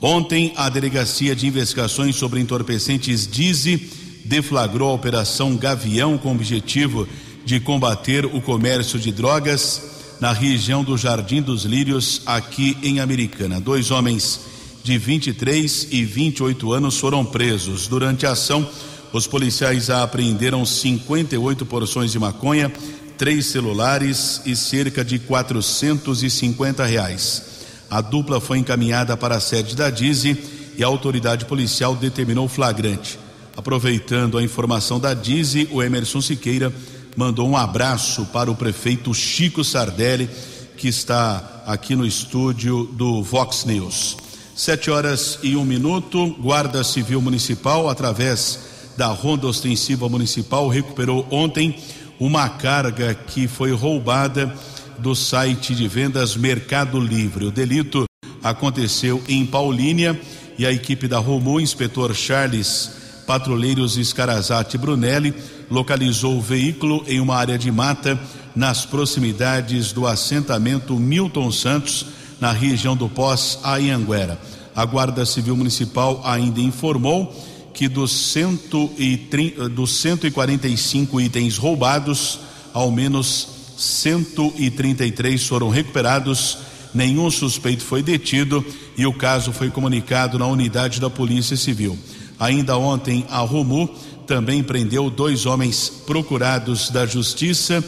[0.00, 3.95] Ontem, a Delegacia de Investigações sobre Entorpecentes DIZI
[4.26, 7.08] deflagrou a Operação Gavião com o objetivo
[7.44, 9.82] de combater o comércio de drogas
[10.20, 13.60] na região do Jardim dos Lírios, aqui em Americana.
[13.60, 14.40] Dois homens
[14.82, 17.86] de 23 e 28 anos foram presos.
[17.86, 18.68] Durante a ação,
[19.12, 22.72] os policiais apreenderam 58 porções de maconha,
[23.16, 27.42] três celulares e cerca de 450 reais.
[27.88, 30.36] A dupla foi encaminhada para a sede da Dize
[30.76, 33.25] e a autoridade policial determinou flagrante.
[33.56, 36.70] Aproveitando a informação da Dize, o Emerson Siqueira
[37.16, 40.28] mandou um abraço para o prefeito Chico Sardelli,
[40.76, 44.18] que está aqui no estúdio do Vox News.
[44.54, 48.58] Sete horas e um minuto, Guarda Civil Municipal, através
[48.94, 51.76] da Ronda Ostensiva Municipal, recuperou ontem
[52.20, 54.54] uma carga que foi roubada
[54.98, 57.46] do site de vendas Mercado Livre.
[57.46, 58.04] O delito
[58.42, 60.18] aconteceu em Paulínia
[60.58, 65.34] e a equipe da Romu, inspetor Charles Patrulheiros Escarazate Brunelli,
[65.70, 68.18] localizou o veículo em uma área de mata
[68.54, 72.06] nas proximidades do assentamento Milton Santos
[72.40, 74.38] na região do Pós Anhanguera.
[74.74, 77.34] A Guarda Civil Municipal ainda informou
[77.74, 82.38] que dos, 130, dos 145 itens roubados,
[82.72, 86.58] ao menos 133 foram recuperados,
[86.94, 88.64] nenhum suspeito foi detido
[88.96, 91.98] e o caso foi comunicado na unidade da Polícia Civil.
[92.38, 93.88] Ainda ontem, a Romu
[94.26, 97.82] também prendeu dois homens procurados da Justiça.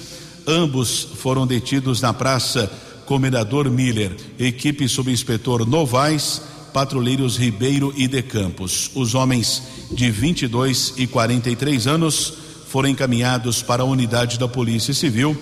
[0.47, 2.71] Ambos foram detidos na Praça
[3.05, 8.91] Comendador Miller, equipe subinspetor Novaes, patrulheiros Ribeiro e De Campos.
[8.95, 12.35] Os homens de 22 e 43 anos
[12.69, 15.37] foram encaminhados para a unidade da Polícia Civil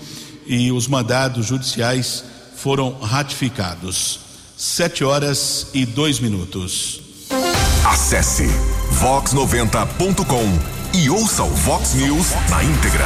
[0.45, 2.23] e os mandados judiciais
[2.55, 4.19] foram ratificados.
[4.57, 7.06] Sete horas e dois minutos.
[7.85, 8.47] Acesse
[9.01, 13.05] vox90.com e ouça o Vox News na íntegra.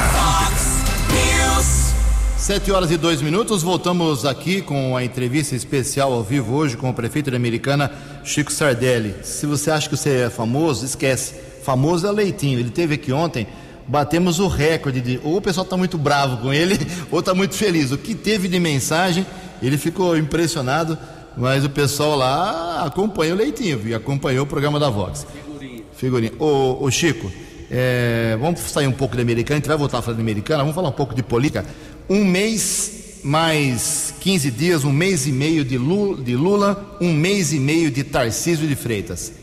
[2.38, 6.89] Sete horas e dois minutos, voltamos aqui com a entrevista especial ao vivo hoje com
[6.89, 7.91] o prefeito de Americana,
[8.23, 9.15] Chico Sardelli.
[9.23, 11.36] Se você acha que você é famoso, esquece.
[11.63, 12.60] Famoso é Leitinho.
[12.60, 13.47] Ele teve aqui ontem,
[13.88, 15.19] batemos o recorde de.
[15.23, 16.79] Ou o pessoal está muito bravo com ele,
[17.12, 17.91] ou está muito feliz.
[17.91, 19.25] O que teve de mensagem,
[19.62, 20.97] ele ficou impressionado,
[21.38, 25.26] mas o pessoal lá acompanha o Leitinho e acompanhou o programa da Vox.
[25.32, 25.84] Figurinha.
[25.94, 26.34] Figurinha.
[26.39, 27.32] Ô, ô Chico,
[27.70, 30.60] é, vamos sair um pouco da americana, a gente vai voltar a falar de americana,
[30.60, 31.65] vamos falar um pouco de política.
[32.10, 37.54] Um mês mais 15 dias, um mês e meio de Lula, de Lula um mês
[37.54, 39.34] e meio de Tarcísio de Freitas.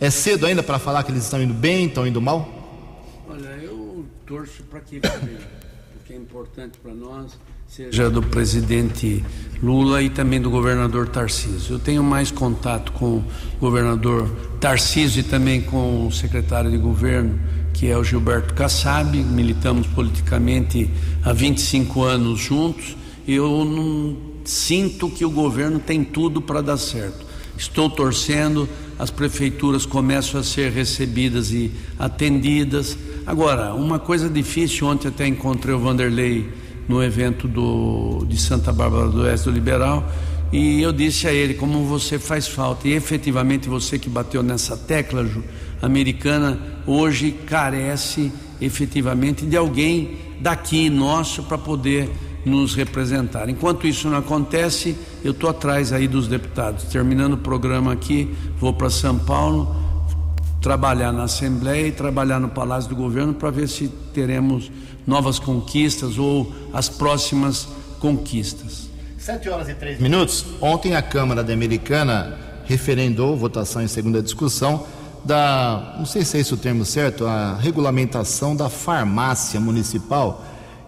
[0.00, 2.48] É cedo ainda para falar que eles estão indo bem, estão indo mal?
[3.28, 5.42] Olha, eu torço para que primeiro,
[5.94, 9.24] porque é importante para nós, seja do presidente
[9.62, 11.74] Lula e também do governador Tarcísio.
[11.74, 13.24] Eu tenho mais contato com o
[13.58, 14.28] governador
[14.60, 17.38] Tarcísio e também com o secretário de governo,
[17.72, 19.16] que é o Gilberto Kassab.
[19.16, 20.90] Militamos politicamente
[21.24, 22.96] há 25 anos juntos.
[23.26, 27.26] Eu não sinto que o governo tem tudo para dar certo.
[27.58, 32.96] Estou torcendo, as prefeituras começam a ser recebidas e atendidas.
[33.26, 36.48] Agora, uma coisa difícil, ontem até encontrei o Vanderlei
[36.88, 40.08] no evento do, de Santa Bárbara do Oeste do Liberal
[40.52, 44.76] e eu disse a ele como você faz falta e efetivamente você que bateu nessa
[44.76, 45.42] tecla Ju,
[45.82, 52.08] americana hoje carece efetivamente de alguém daqui nosso para poder
[52.44, 53.48] nos representar.
[53.48, 56.84] Enquanto isso não acontece, eu estou atrás aí dos deputados.
[56.84, 59.74] Terminando o programa aqui, vou para São Paulo
[60.60, 64.70] trabalhar na Assembleia e trabalhar no Palácio do Governo para ver se teremos
[65.06, 67.68] novas conquistas ou as próximas
[68.00, 68.88] conquistas.
[69.18, 70.44] Sete horas e três minutos.
[70.60, 74.86] Ontem a Câmara da Americana referendou, votação em segunda discussão,
[75.24, 80.44] da, não sei se é esse o termo certo, a regulamentação da farmácia municipal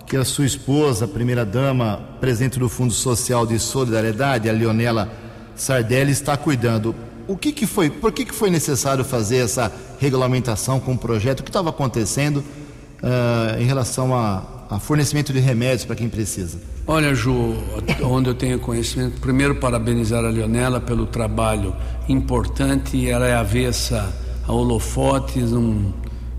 [0.07, 5.13] que a sua esposa, a primeira-dama, presidente do Fundo Social de Solidariedade, a Leonela
[5.55, 6.95] Sardelli, está cuidando.
[7.27, 11.41] O que, que foi, por que, que foi necessário fazer essa regulamentação com o projeto?
[11.41, 12.43] O que estava acontecendo
[13.03, 16.59] uh, em relação a, a fornecimento de remédios para quem precisa?
[16.87, 17.55] Olha, Ju,
[18.03, 21.77] onde eu tenho conhecimento, primeiro parabenizar a Leonela pelo trabalho
[22.09, 24.11] importante, ela é avessa
[24.47, 25.93] a holofotes, um,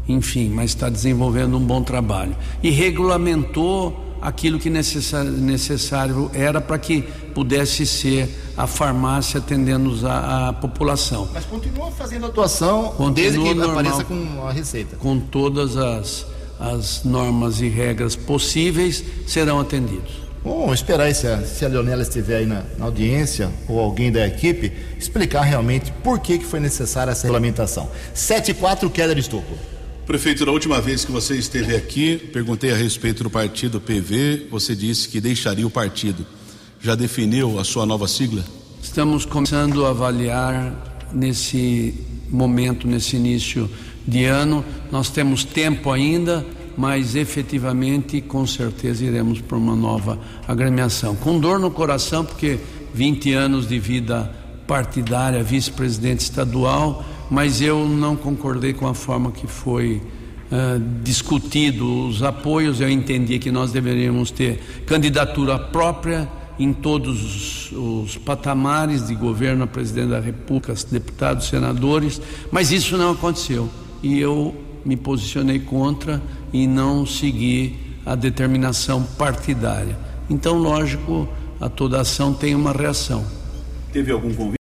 [0.08, 2.36] enfim, mas está desenvolvendo um bom trabalho.
[2.64, 10.54] E regulamentou aquilo que necessário, era para que pudesse ser a farmácia atendendo a, a
[10.54, 11.30] população.
[11.34, 14.98] Mas continua fazendo atuação continua desde que normal, apareça com a receita.
[14.98, 16.26] Com todas as,
[16.60, 20.30] as normas e regras possíveis serão atendidos.
[20.44, 24.26] Bom, esperar se a, se a Leonela estiver aí na, na, audiência ou alguém da
[24.26, 27.90] equipe explicar realmente por que, que foi necessária essa regulamentação.
[28.14, 29.58] 7 e 4, queda de estupro.
[30.06, 34.76] Prefeito, na última vez que você esteve aqui, perguntei a respeito do partido PV, você
[34.76, 36.26] disse que deixaria o partido.
[36.82, 38.44] Já definiu a sua nova sigla?
[38.82, 40.74] Estamos começando a avaliar
[41.14, 41.94] nesse
[42.30, 43.70] momento, nesse início
[44.10, 44.66] de ano.
[44.92, 46.46] Nós temos tempo ainda,
[46.78, 51.16] mas efetivamente, com certeza, iremos para uma nova agremiação.
[51.16, 52.60] Com dor no coração, porque
[52.94, 54.32] 20 anos de vida
[54.68, 60.02] partidária, vice-presidente estadual mas eu não concordei com a forma que foi
[60.52, 62.82] uh, discutido os apoios.
[62.82, 69.64] Eu entendi que nós deveríamos ter candidatura própria em todos os, os patamares de governo,
[69.64, 73.70] a presidente da República, deputados, senadores, mas isso não aconteceu.
[74.02, 76.22] E eu me posicionei contra
[76.54, 79.98] e não segui a determinação partidária.
[80.30, 81.28] Então, lógico,
[81.60, 83.26] a toda ação tem uma reação.
[83.92, 84.60] Teve algum convite?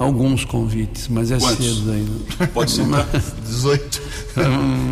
[0.00, 1.76] alguns convites, mas é Quantos?
[1.76, 2.46] cedo ainda.
[2.54, 3.06] Pode ser uma,
[3.44, 4.02] 18.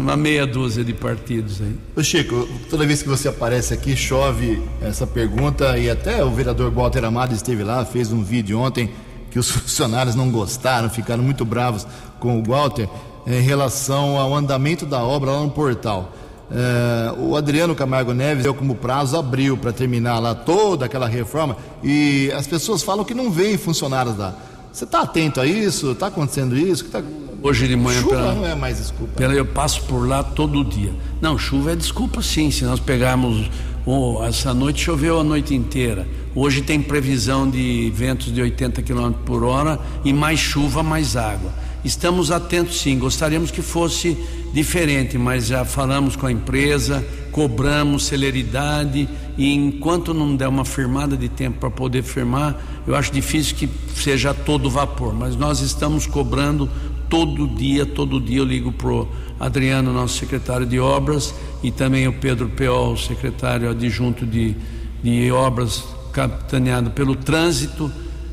[0.02, 1.74] Uma meia dúzia de partidos aí.
[1.96, 6.70] Ô Chico, toda vez que você aparece aqui, chove essa pergunta e até o vereador
[6.70, 8.90] Walter Amado esteve lá, fez um vídeo ontem
[9.30, 11.86] que os funcionários não gostaram, ficaram muito bravos
[12.20, 12.86] com o Walter
[13.28, 16.12] em relação ao andamento da obra lá no portal.
[16.50, 21.56] É, o Adriano Camargo Neves deu como prazo abril para terminar lá toda aquela reforma
[21.84, 24.34] e as pessoas falam que não veem funcionários lá.
[24.72, 25.92] Você está atento a isso?
[25.92, 26.86] Está acontecendo isso?
[26.86, 27.02] Tá...
[27.42, 29.12] Hoje de manhã chuva pela, não é mais desculpa.
[29.14, 30.92] Pela, eu passo por lá todo dia.
[31.20, 32.50] Não, chuva é desculpa sim.
[32.50, 33.48] Se nós pegarmos
[33.86, 36.06] oh, essa noite choveu a noite inteira.
[36.34, 41.52] Hoje tem previsão de ventos de 80 km por hora e mais chuva, mais água.
[41.84, 44.16] Estamos atentos sim, gostaríamos que fosse
[44.52, 51.16] diferente, mas já falamos com a empresa, cobramos celeridade e enquanto não der uma firmada
[51.16, 52.56] de tempo para poder firmar,
[52.86, 56.68] eu acho difícil que seja todo vapor, mas nós estamos cobrando
[57.08, 58.38] todo dia, todo dia.
[58.38, 59.08] Eu ligo pro
[59.38, 64.56] Adriano, nosso secretário de obras, e também o Pedro Peol, secretário adjunto de,
[65.02, 67.90] de obras, capitaneado pelo trânsito,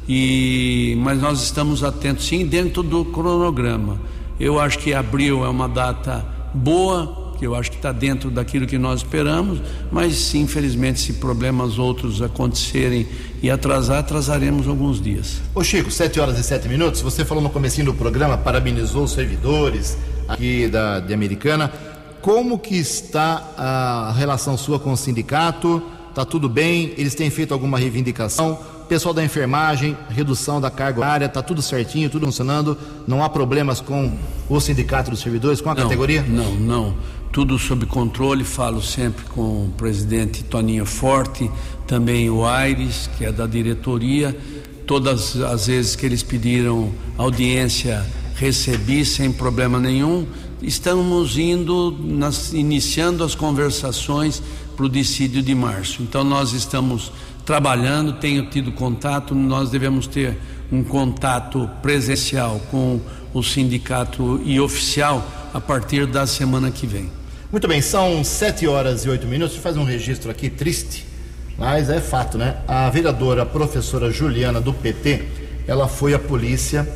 [0.08, 4.00] e mas nós estamos atentos sim dentro do cronograma.
[4.40, 8.66] Eu acho que abril é uma data boa, que eu acho que está dentro daquilo
[8.66, 13.08] que nós esperamos, mas infelizmente se problemas outros acontecerem
[13.42, 15.42] e atrasar, atrasaremos alguns dias.
[15.54, 19.12] Ô Chico, 7 horas e 7 minutos, você falou no comecinho do programa, parabenizou os
[19.12, 19.98] servidores
[20.28, 21.72] aqui da de Americana.
[22.22, 25.82] Como que está a relação sua com o sindicato?
[26.14, 26.94] Tá tudo bem?
[26.98, 28.58] Eles têm feito alguma reivindicação?
[28.88, 32.78] Pessoal da enfermagem, redução da carga horária, tá tudo certinho, tudo funcionando,
[33.08, 34.16] não há problemas com
[34.48, 36.22] o sindicato dos servidores, com a não, categoria?
[36.22, 36.96] Não, não
[37.36, 38.46] tudo sob controle.
[38.46, 41.52] Falo sempre com o presidente Toninho Forte,
[41.86, 44.34] também o Aires, que é da diretoria.
[44.88, 48.06] Todas as vezes que eles pediram audiência,
[48.36, 50.26] recebi sem problema nenhum.
[50.62, 54.42] Estamos indo, nas, iniciando as conversações
[54.78, 56.02] para o dissídio de março.
[56.04, 57.12] Então, nós estamos
[57.46, 60.38] trabalhando, tenho tido contato, nós devemos ter
[60.72, 63.00] um contato presencial com
[63.34, 67.10] o sindicato e oficial a partir da semana que vem.
[67.52, 69.54] Muito bem, são 7 horas e 8 minutos.
[69.54, 71.06] Deixa eu fazer um registro aqui triste,
[71.58, 72.58] mas é fato, né?
[72.68, 75.24] A vereadora professora Juliana do PT,
[75.68, 76.88] ela foi à polícia,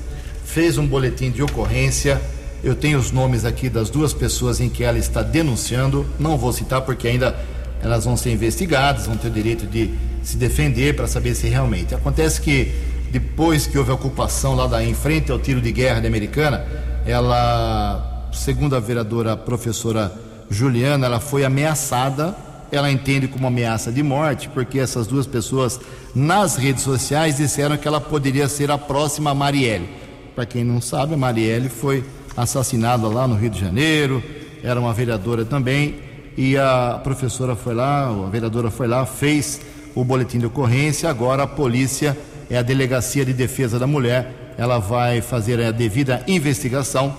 [0.44, 2.20] fez um boletim de ocorrência.
[2.64, 6.06] Eu tenho os nomes aqui das duas pessoas em que ela está denunciando.
[6.20, 7.40] Não vou citar porque ainda
[7.82, 9.94] elas vão ser investigadas, vão ter o direito de
[10.30, 11.96] se defender para saber se realmente.
[11.96, 12.72] Acontece que
[13.12, 16.66] depois que houve a ocupação lá da em frente ao tiro de guerra da Americana,
[17.06, 20.14] ela, segundo a vereadora professora
[20.50, 22.36] Juliana, ela foi ameaçada,
[22.72, 25.80] ela entende como ameaça de morte, porque essas duas pessoas
[26.14, 29.90] nas redes sociais disseram que ela poderia ser a próxima Marielle.
[30.36, 32.04] Para quem não sabe, a Marielle foi
[32.38, 34.24] assassinada lá no Rio de Janeiro,
[34.64, 35.96] era uma vereadora também,
[36.38, 39.60] e a professora foi lá, a vereadora foi lá, fez
[40.00, 42.18] o boletim de ocorrência, agora a polícia
[42.50, 47.16] é a Delegacia de Defesa da Mulher, ela vai fazer a devida investigação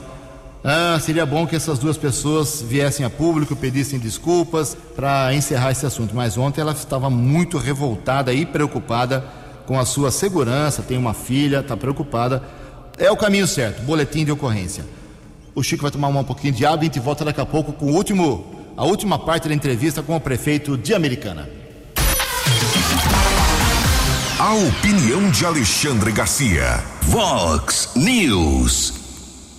[0.62, 5.86] ah, seria bom que essas duas pessoas viessem a público, pedissem desculpas para encerrar esse
[5.86, 6.14] assunto.
[6.14, 9.24] Mas ontem ela estava muito revoltada e preocupada
[9.66, 10.82] com a sua segurança.
[10.82, 12.42] Tem uma filha, está preocupada.
[12.98, 14.84] É o caminho certo, boletim de ocorrência.
[15.54, 17.72] O Chico vai tomar um pouquinho de água e a gente volta daqui a pouco
[17.72, 18.44] com o último,
[18.76, 21.59] a última parte da entrevista com o prefeito de Americana.
[24.40, 26.82] A opinião de Alexandre Garcia.
[27.02, 28.94] Vox News.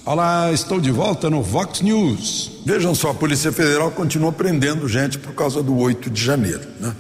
[0.03, 2.63] Olá, estou de volta no Vox News.
[2.65, 6.67] Vejam só, a Polícia Federal continua prendendo gente por causa do 8 de janeiro.
[6.79, 6.95] Né?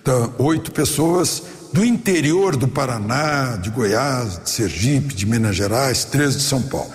[0.00, 1.42] Então, oito pessoas
[1.74, 6.94] do interior do Paraná, de Goiás, de Sergipe, de Minas Gerais, três de São Paulo.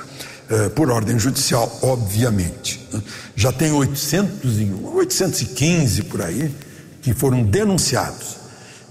[0.50, 2.84] É, por ordem judicial, obviamente.
[2.92, 3.00] Né?
[3.36, 6.52] Já tem 800 e, 815 por aí
[7.00, 8.41] que foram denunciados.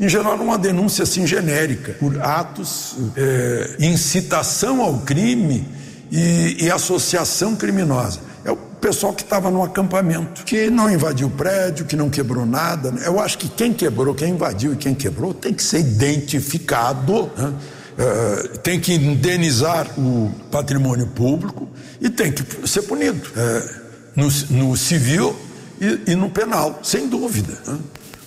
[0.00, 5.68] Em geral, uma denúncia assim genérica, por atos, é, incitação ao crime
[6.10, 8.20] e, e associação criminosa.
[8.42, 12.46] É o pessoal que estava no acampamento, que não invadiu o prédio, que não quebrou
[12.46, 12.94] nada.
[13.04, 17.30] Eu acho que quem quebrou, quem invadiu e quem quebrou tem que ser identificado.
[17.36, 17.52] Né?
[17.98, 21.68] Uh, tem que indenizar o patrimônio público
[22.00, 23.80] e tem que ser punido uh,
[24.16, 25.36] no, no, civil
[25.78, 27.58] e, e, no penal, sem dúvida.
[27.66, 27.78] Né?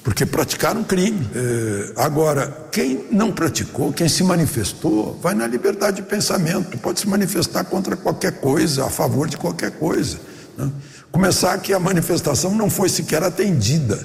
[0.04, 1.28] Porque praticaram crime.
[1.34, 7.08] É, agora, quem não praticou, quem se manifestou, vai na liberdade de pensamento, pode se
[7.08, 10.20] manifestar contra qualquer coisa, a favor de qualquer coisa.
[10.58, 10.70] Né?
[11.12, 14.04] Começar que a manifestação não foi sequer atendida.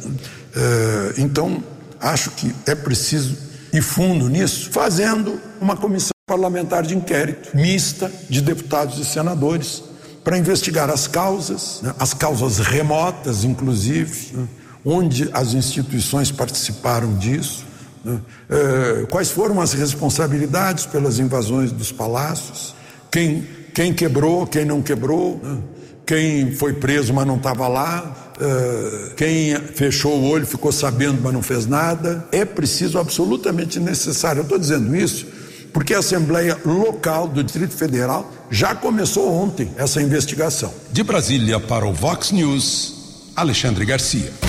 [0.54, 1.62] É, então,
[2.00, 3.36] acho que é preciso
[3.72, 9.82] ir fundo nisso, fazendo uma comissão parlamentar de inquérito mista de deputados e senadores
[10.22, 11.94] para investigar as causas, né?
[11.98, 14.36] as causas remotas, inclusive.
[14.36, 14.48] Né?
[14.84, 17.64] Onde as instituições participaram disso,
[18.04, 18.20] né?
[18.48, 22.74] é, quais foram as responsabilidades pelas invasões dos palácios,
[23.10, 25.58] quem, quem quebrou, quem não quebrou, né?
[26.06, 31.32] quem foi preso, mas não estava lá, é, quem fechou o olho, ficou sabendo, mas
[31.32, 32.26] não fez nada.
[32.32, 34.40] É preciso, absolutamente necessário.
[34.40, 35.26] Eu estou dizendo isso
[35.72, 40.72] porque a Assembleia Local do Distrito Federal já começou ontem essa investigação.
[40.90, 42.94] De Brasília para o Vox News,
[43.36, 44.47] Alexandre Garcia.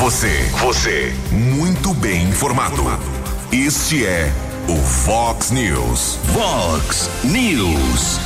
[0.00, 2.84] Você, você, muito bem informado.
[3.50, 4.32] Este é
[4.68, 6.20] o Fox News.
[6.32, 8.20] Fox News.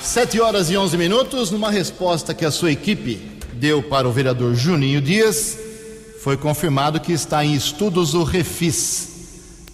[0.00, 3.16] Sete horas e onze minutos, numa resposta que a sua equipe
[3.54, 5.58] deu para o vereador Juninho Dias,
[6.22, 9.08] foi confirmado que está em estudos o Refis,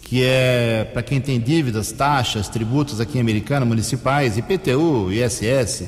[0.00, 5.84] que é para quem tem dívidas, taxas, tributos aqui em Americana, municipais, IPTU, ISS,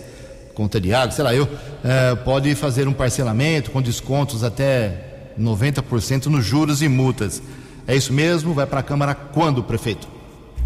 [0.58, 1.48] conta de água, sei lá eu,
[1.84, 7.40] é, pode fazer um parcelamento com descontos até 90% nos juros e multas.
[7.86, 8.52] É isso mesmo?
[8.52, 10.08] Vai para a Câmara quando, prefeito?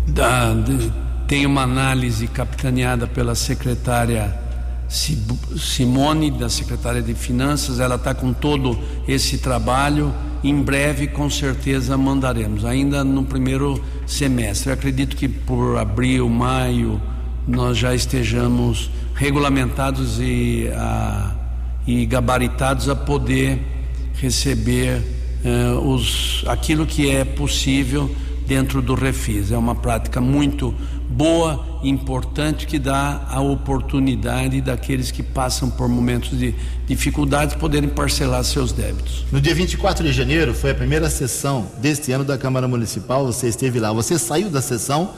[0.08, 0.90] Da, de,
[1.28, 4.34] tem uma análise capitaneada pela secretária
[4.88, 10.12] Simone, da Secretaria de Finanças, ela está com todo esse trabalho.
[10.42, 14.70] Em breve, com certeza, mandaremos, ainda no primeiro semestre.
[14.70, 17.00] Eu acredito que por abril, maio,
[17.46, 21.34] nós já estejamos regulamentados e, a,
[21.86, 23.60] e gabaritados a poder
[24.14, 25.02] receber
[25.44, 28.14] uh, os, aquilo que é possível
[28.46, 29.50] dentro do refis.
[29.50, 30.74] É uma prática muito
[31.08, 36.54] boa, importante, que dá a oportunidade daqueles que passam por momentos de
[36.86, 39.24] dificuldades poderem parcelar seus débitos.
[39.32, 43.48] No dia 24 de janeiro foi a primeira sessão deste ano da Câmara Municipal, você
[43.48, 43.92] esteve lá.
[43.92, 45.10] Você saiu da sessão,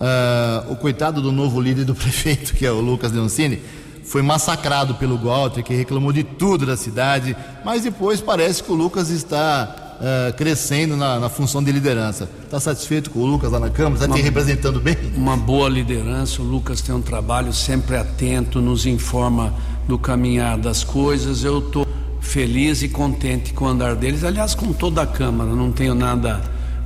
[0.00, 3.60] uh, o coitado do novo líder do prefeito, que é o Lucas Leoncini,
[4.04, 8.74] foi massacrado pelo Walter, que reclamou de tudo da cidade, mas depois parece que o
[8.74, 12.28] Lucas está uh, crescendo na, na, função de liderança.
[12.42, 14.02] Está satisfeito com o Lucas lá na Câmara?
[14.02, 14.96] Está te representando bem?
[15.14, 16.42] Uma boa liderança.
[16.42, 19.54] O Lucas tem um trabalho sempre atento, nos informa
[19.86, 21.44] do caminhar das coisas.
[21.44, 21.86] Eu estou
[22.20, 24.24] feliz e contente com o andar deles.
[24.24, 26.40] Aliás, com toda a Câmara, não tenho nada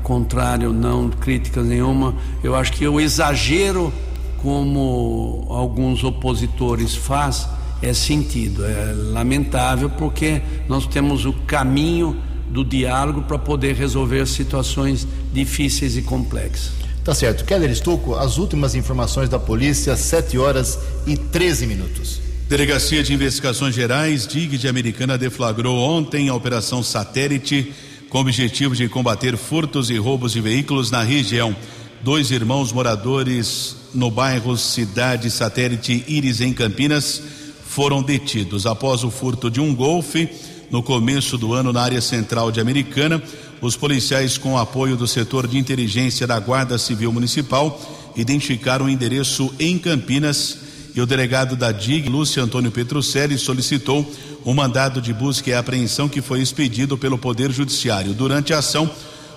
[0.05, 2.15] contrário, não, críticas nenhuma.
[2.45, 3.93] Eu acho que o exagero,
[4.37, 7.49] como alguns opositores faz,
[7.83, 8.65] é sentido.
[8.65, 12.17] É lamentável porque nós temos o caminho
[12.49, 16.73] do diálogo para poder resolver situações difíceis e complexas.
[17.03, 17.45] Tá certo.
[17.45, 22.21] Keller Estocco, as últimas informações da polícia, 7 horas e 13 minutos.
[22.49, 27.73] Delegacia de Investigações Gerais, DIG de Americana, deflagrou ontem a Operação Satélite
[28.15, 31.53] com o objetivo de combater furtos e roubos de veículos na região.
[32.01, 37.21] Dois irmãos moradores no bairro Cidade Satélite Iris, em Campinas,
[37.67, 40.29] foram detidos após o furto de um golfe
[40.71, 43.21] no começo do ano na área central de Americana.
[43.61, 47.83] Os policiais, com apoio do setor de inteligência da Guarda Civil Municipal,
[48.15, 50.59] identificaram o endereço em Campinas
[50.95, 54.09] e o delegado da DIG, Lúcio Antônio Petrucelli, solicitou
[54.45, 58.15] o um mandado de busca e apreensão que foi expedido pelo Poder Judiciário.
[58.15, 58.89] Durante a ação,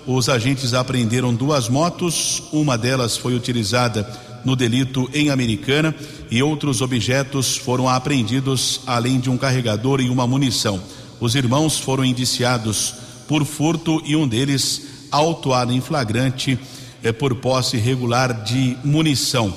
[0.06, 4.08] os agentes apreenderam duas motos, uma delas foi utilizada
[4.46, 5.94] no delito em Americana
[6.30, 10.82] e outros objetos foram apreendidos, além de um carregador e uma munição.
[11.20, 12.94] Os irmãos foram indiciados
[13.28, 16.58] por furto e um deles autuado em flagrante
[17.04, 19.54] é, por posse irregular de munição.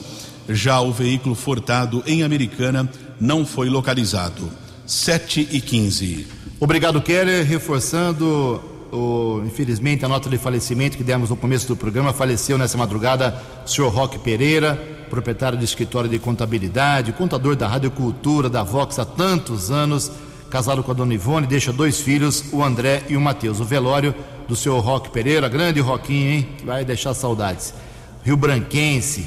[0.52, 2.90] Já o veículo furtado em Americana
[3.20, 4.50] não foi localizado.
[4.84, 6.26] 7 e 15.
[6.58, 7.46] Obrigado, Keller.
[7.46, 12.12] Reforçando, o, infelizmente, a nota de falecimento que demos no começo do programa.
[12.12, 14.74] Faleceu nessa madrugada o senhor Roque Pereira,
[15.08, 20.10] proprietário do escritório de contabilidade, contador da Rádio Cultura, da Vox há tantos anos
[20.50, 23.60] casado com a dona Ivone, deixa dois filhos, o André e o Matheus.
[23.60, 24.12] O velório
[24.48, 26.48] do senhor Roque Pereira, grande Roquinho, hein?
[26.64, 27.72] Vai deixar saudades.
[28.22, 29.26] Rio Branquense,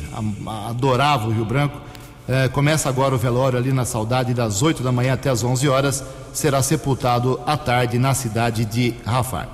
[0.70, 1.82] adorava o Rio Branco.
[2.28, 5.68] É, começa agora o velório ali na Saudade, das 8 da manhã até as 11
[5.68, 6.04] horas.
[6.32, 9.50] Será sepultado à tarde na cidade de Rafar.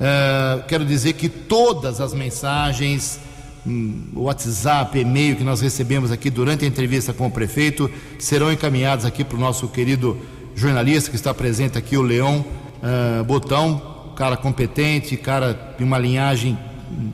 [0.00, 3.18] É, quero dizer que todas as mensagens,
[3.66, 9.04] hum, WhatsApp, e-mail que nós recebemos aqui durante a entrevista com o prefeito serão encaminhados
[9.04, 10.16] aqui para o nosso querido
[10.54, 12.44] jornalista que está presente aqui, o Leão
[12.82, 16.58] uh, Botão, cara competente, cara de uma linhagem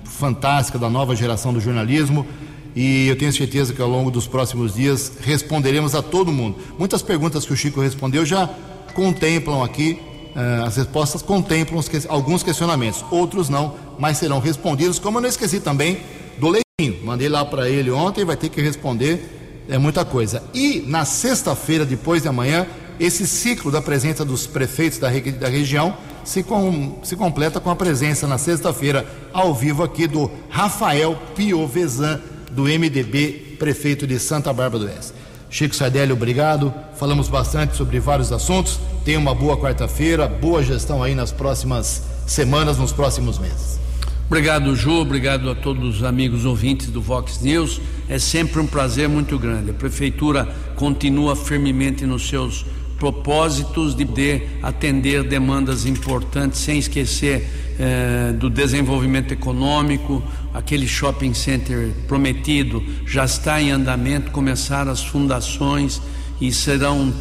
[0.04, 2.26] fantástica da nova geração do jornalismo.
[2.74, 6.56] E eu tenho certeza que ao longo dos próximos dias responderemos a todo mundo.
[6.78, 8.48] Muitas perguntas que o Chico respondeu já
[8.94, 9.98] contemplam aqui,
[10.34, 14.98] uh, as respostas contemplam alguns questionamentos, outros não, mas serão respondidos.
[14.98, 15.98] Como eu não esqueci também
[16.38, 20.42] do Leitinho, mandei lá para ele ontem, vai ter que responder, é muita coisa.
[20.54, 22.66] E na sexta-feira, depois de amanhã,
[23.02, 27.74] esse ciclo da presença dos prefeitos da, da região se, com, se completa com a
[27.74, 32.20] presença na sexta-feira, ao vivo aqui, do Rafael Piovesan,
[32.52, 35.14] do MDB, prefeito de Santa Bárbara do Oeste.
[35.50, 36.72] Chico Sardelli, obrigado.
[36.96, 38.78] Falamos bastante sobre vários assuntos.
[39.04, 43.80] Tenha uma boa quarta-feira, boa gestão aí nas próximas semanas, nos próximos meses.
[44.28, 45.00] Obrigado, Ju.
[45.00, 47.80] Obrigado a todos os amigos ouvintes do Vox News.
[48.08, 49.72] É sempre um prazer muito grande.
[49.72, 52.64] A prefeitura continua firmemente nos seus
[53.02, 60.22] propósitos de poder atender demandas importantes sem esquecer eh, do desenvolvimento econômico,
[60.54, 66.00] aquele shopping center prometido já está em andamento, começaram as fundações
[66.40, 67.12] e serão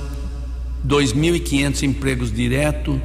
[0.87, 3.01] 2.500 empregos direto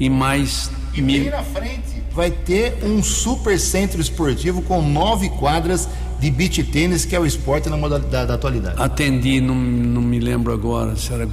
[0.00, 5.86] e mais e bem na frente vai ter um super centro esportivo com nove quadras
[6.18, 8.80] de beach tênis, que é o esporte na modalidade da atualidade.
[8.80, 11.26] Atendi, não, não me lembro agora se era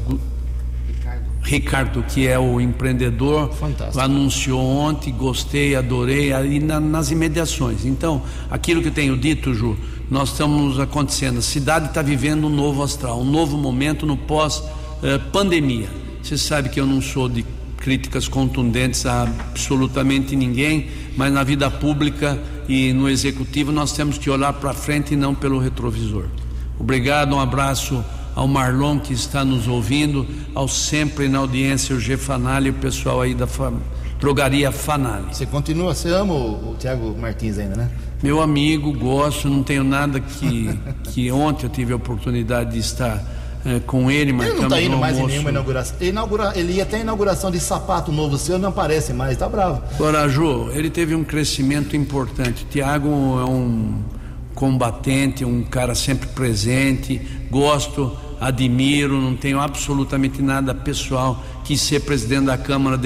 [1.44, 4.00] Ricardo, que é o empreendedor, Fantástico.
[4.00, 7.84] anunciou ontem, gostei, adorei, aí na, nas imediações.
[7.84, 9.76] Então, aquilo que eu tenho dito, Ju,
[10.10, 11.40] nós estamos acontecendo.
[11.40, 15.90] A cidade está vivendo um novo astral, um novo momento no pós-pandemia.
[16.22, 17.44] Você sabe que eu não sou de
[17.78, 22.40] críticas contundentes a absolutamente ninguém, mas na vida pública
[22.70, 26.26] e no executivo nós temos que olhar para frente e não pelo retrovisor.
[26.80, 28.04] Obrigado, um abraço
[28.42, 30.26] ao Marlon que está nos ouvindo,
[30.56, 33.48] ao sempre na audiência, o G Fanali e o pessoal aí da
[34.20, 35.28] drogaria Fanali.
[35.32, 37.90] Você continua, você ama o, o Tiago Martins ainda, né?
[38.24, 40.80] Meu amigo, gosto, não tenho nada que,
[41.12, 43.24] que ontem eu tive a oportunidade de estar
[43.64, 45.98] é, com ele, mas ele não está indo mais em nenhuma inauguração.
[46.00, 49.48] Ele, inaugura, ele ia até a inauguração de sapato novo seu, não aparece mais, tá
[49.48, 49.84] bravo.
[49.94, 52.66] Agora, Ju, ele teve um crescimento importante.
[52.72, 54.02] Tiago é um
[54.56, 57.20] combatente, um cara sempre presente,
[57.50, 61.46] gosto, admiro, não tenho absolutamente nada pessoal.
[61.64, 63.00] Quis ser presidente da Câmara,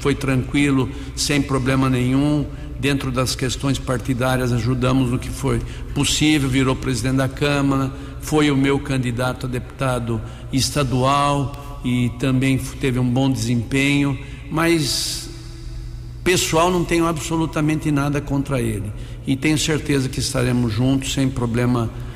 [0.00, 2.44] foi tranquilo, sem problema nenhum.
[2.80, 5.60] Dentro das questões partidárias, ajudamos no que foi
[5.94, 10.20] possível, virou presidente da Câmara, foi o meu candidato a deputado
[10.52, 14.18] estadual e também teve um bom desempenho,
[14.50, 15.30] mas
[16.24, 18.92] pessoal não tenho absolutamente nada contra ele
[19.26, 22.11] e tenho certeza que estaremos juntos sem problema nenhum.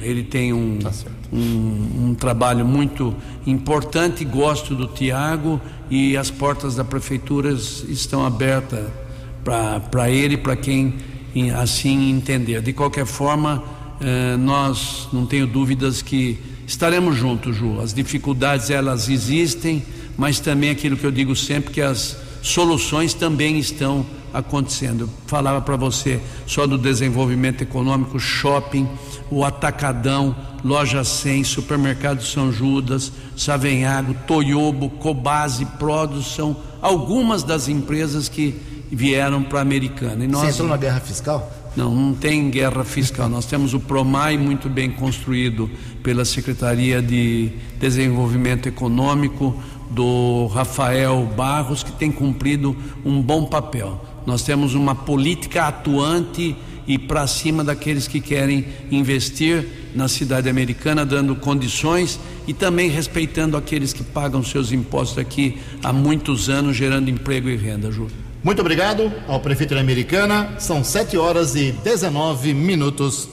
[0.00, 0.92] Ele tem um, tá
[1.32, 3.14] um, um, trabalho muito
[3.46, 8.86] importante, gosto do Tiago e as portas da prefeitura estão abertas
[9.90, 10.94] para ele, para quem
[11.56, 12.62] assim entender.
[12.62, 13.64] De qualquer forma,
[14.00, 17.80] eh, nós não tenho dúvidas que estaremos juntos, Ju.
[17.80, 19.82] As dificuldades elas existem,
[20.16, 25.02] mas também aquilo que eu digo sempre que as soluções também estão acontecendo.
[25.02, 28.88] Eu falava para você só do desenvolvimento econômico, shopping,
[29.30, 30.34] o Atacadão,
[30.64, 38.54] Loja 100, Supermercado São Judas, Savenhago, Toyobo, Cobase, Produção, são algumas das empresas que
[38.90, 40.24] vieram para a Americana.
[40.24, 41.50] E nós, Você entrou na guerra fiscal?
[41.74, 43.28] Não, não tem guerra fiscal.
[43.28, 45.70] Nós temos o PROMAI muito bem construído
[46.02, 49.56] pela Secretaria de Desenvolvimento Econômico
[49.92, 54.04] do Rafael Barros, que tem cumprido um bom papel.
[54.26, 61.04] Nós temos uma política atuante e para cima daqueles que querem investir na cidade americana,
[61.04, 67.08] dando condições e também respeitando aqueles que pagam seus impostos aqui há muitos anos, gerando
[67.08, 68.16] emprego e renda, Júlio.
[68.42, 70.56] Muito obrigado ao prefeito da Americana.
[70.58, 73.28] São 7 horas e 19 minutos.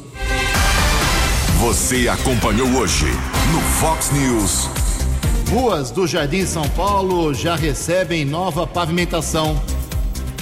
[1.60, 3.08] Você acompanhou hoje
[3.52, 4.79] no Fox News.
[5.50, 9.60] Ruas do Jardim São Paulo já recebem nova pavimentação.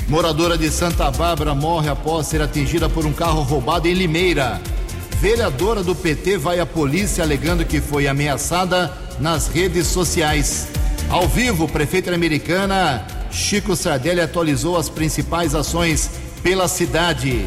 [0.10, 4.62] Moradora de Santa Bárbara morre após ser atingida por um carro roubado em Limeira.
[5.22, 10.68] Vereadora do PT vai à polícia alegando que foi ameaçada nas redes sociais.
[11.10, 16.12] Ao vivo, prefeita americana Chico Sardelli atualizou as principais ações
[16.44, 17.46] pela cidade.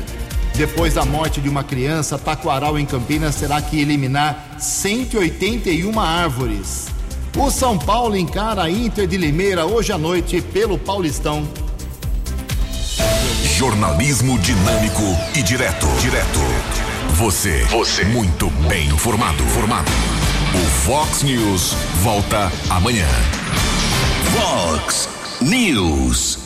[0.55, 6.90] Depois da morte de uma criança, Taquaral em Campinas terá que eliminar 181 árvores.
[7.37, 11.49] O São Paulo encara a Inter de Limeira hoje à noite pelo Paulistão.
[13.57, 15.03] Jornalismo dinâmico
[15.37, 15.87] e direto.
[16.01, 16.41] Direto.
[17.15, 17.65] Você.
[17.67, 18.05] Você.
[18.05, 19.43] Muito bem informado.
[19.45, 19.91] Formado.
[20.55, 23.07] O Fox News volta amanhã.
[24.35, 25.09] Fox
[25.41, 26.40] News.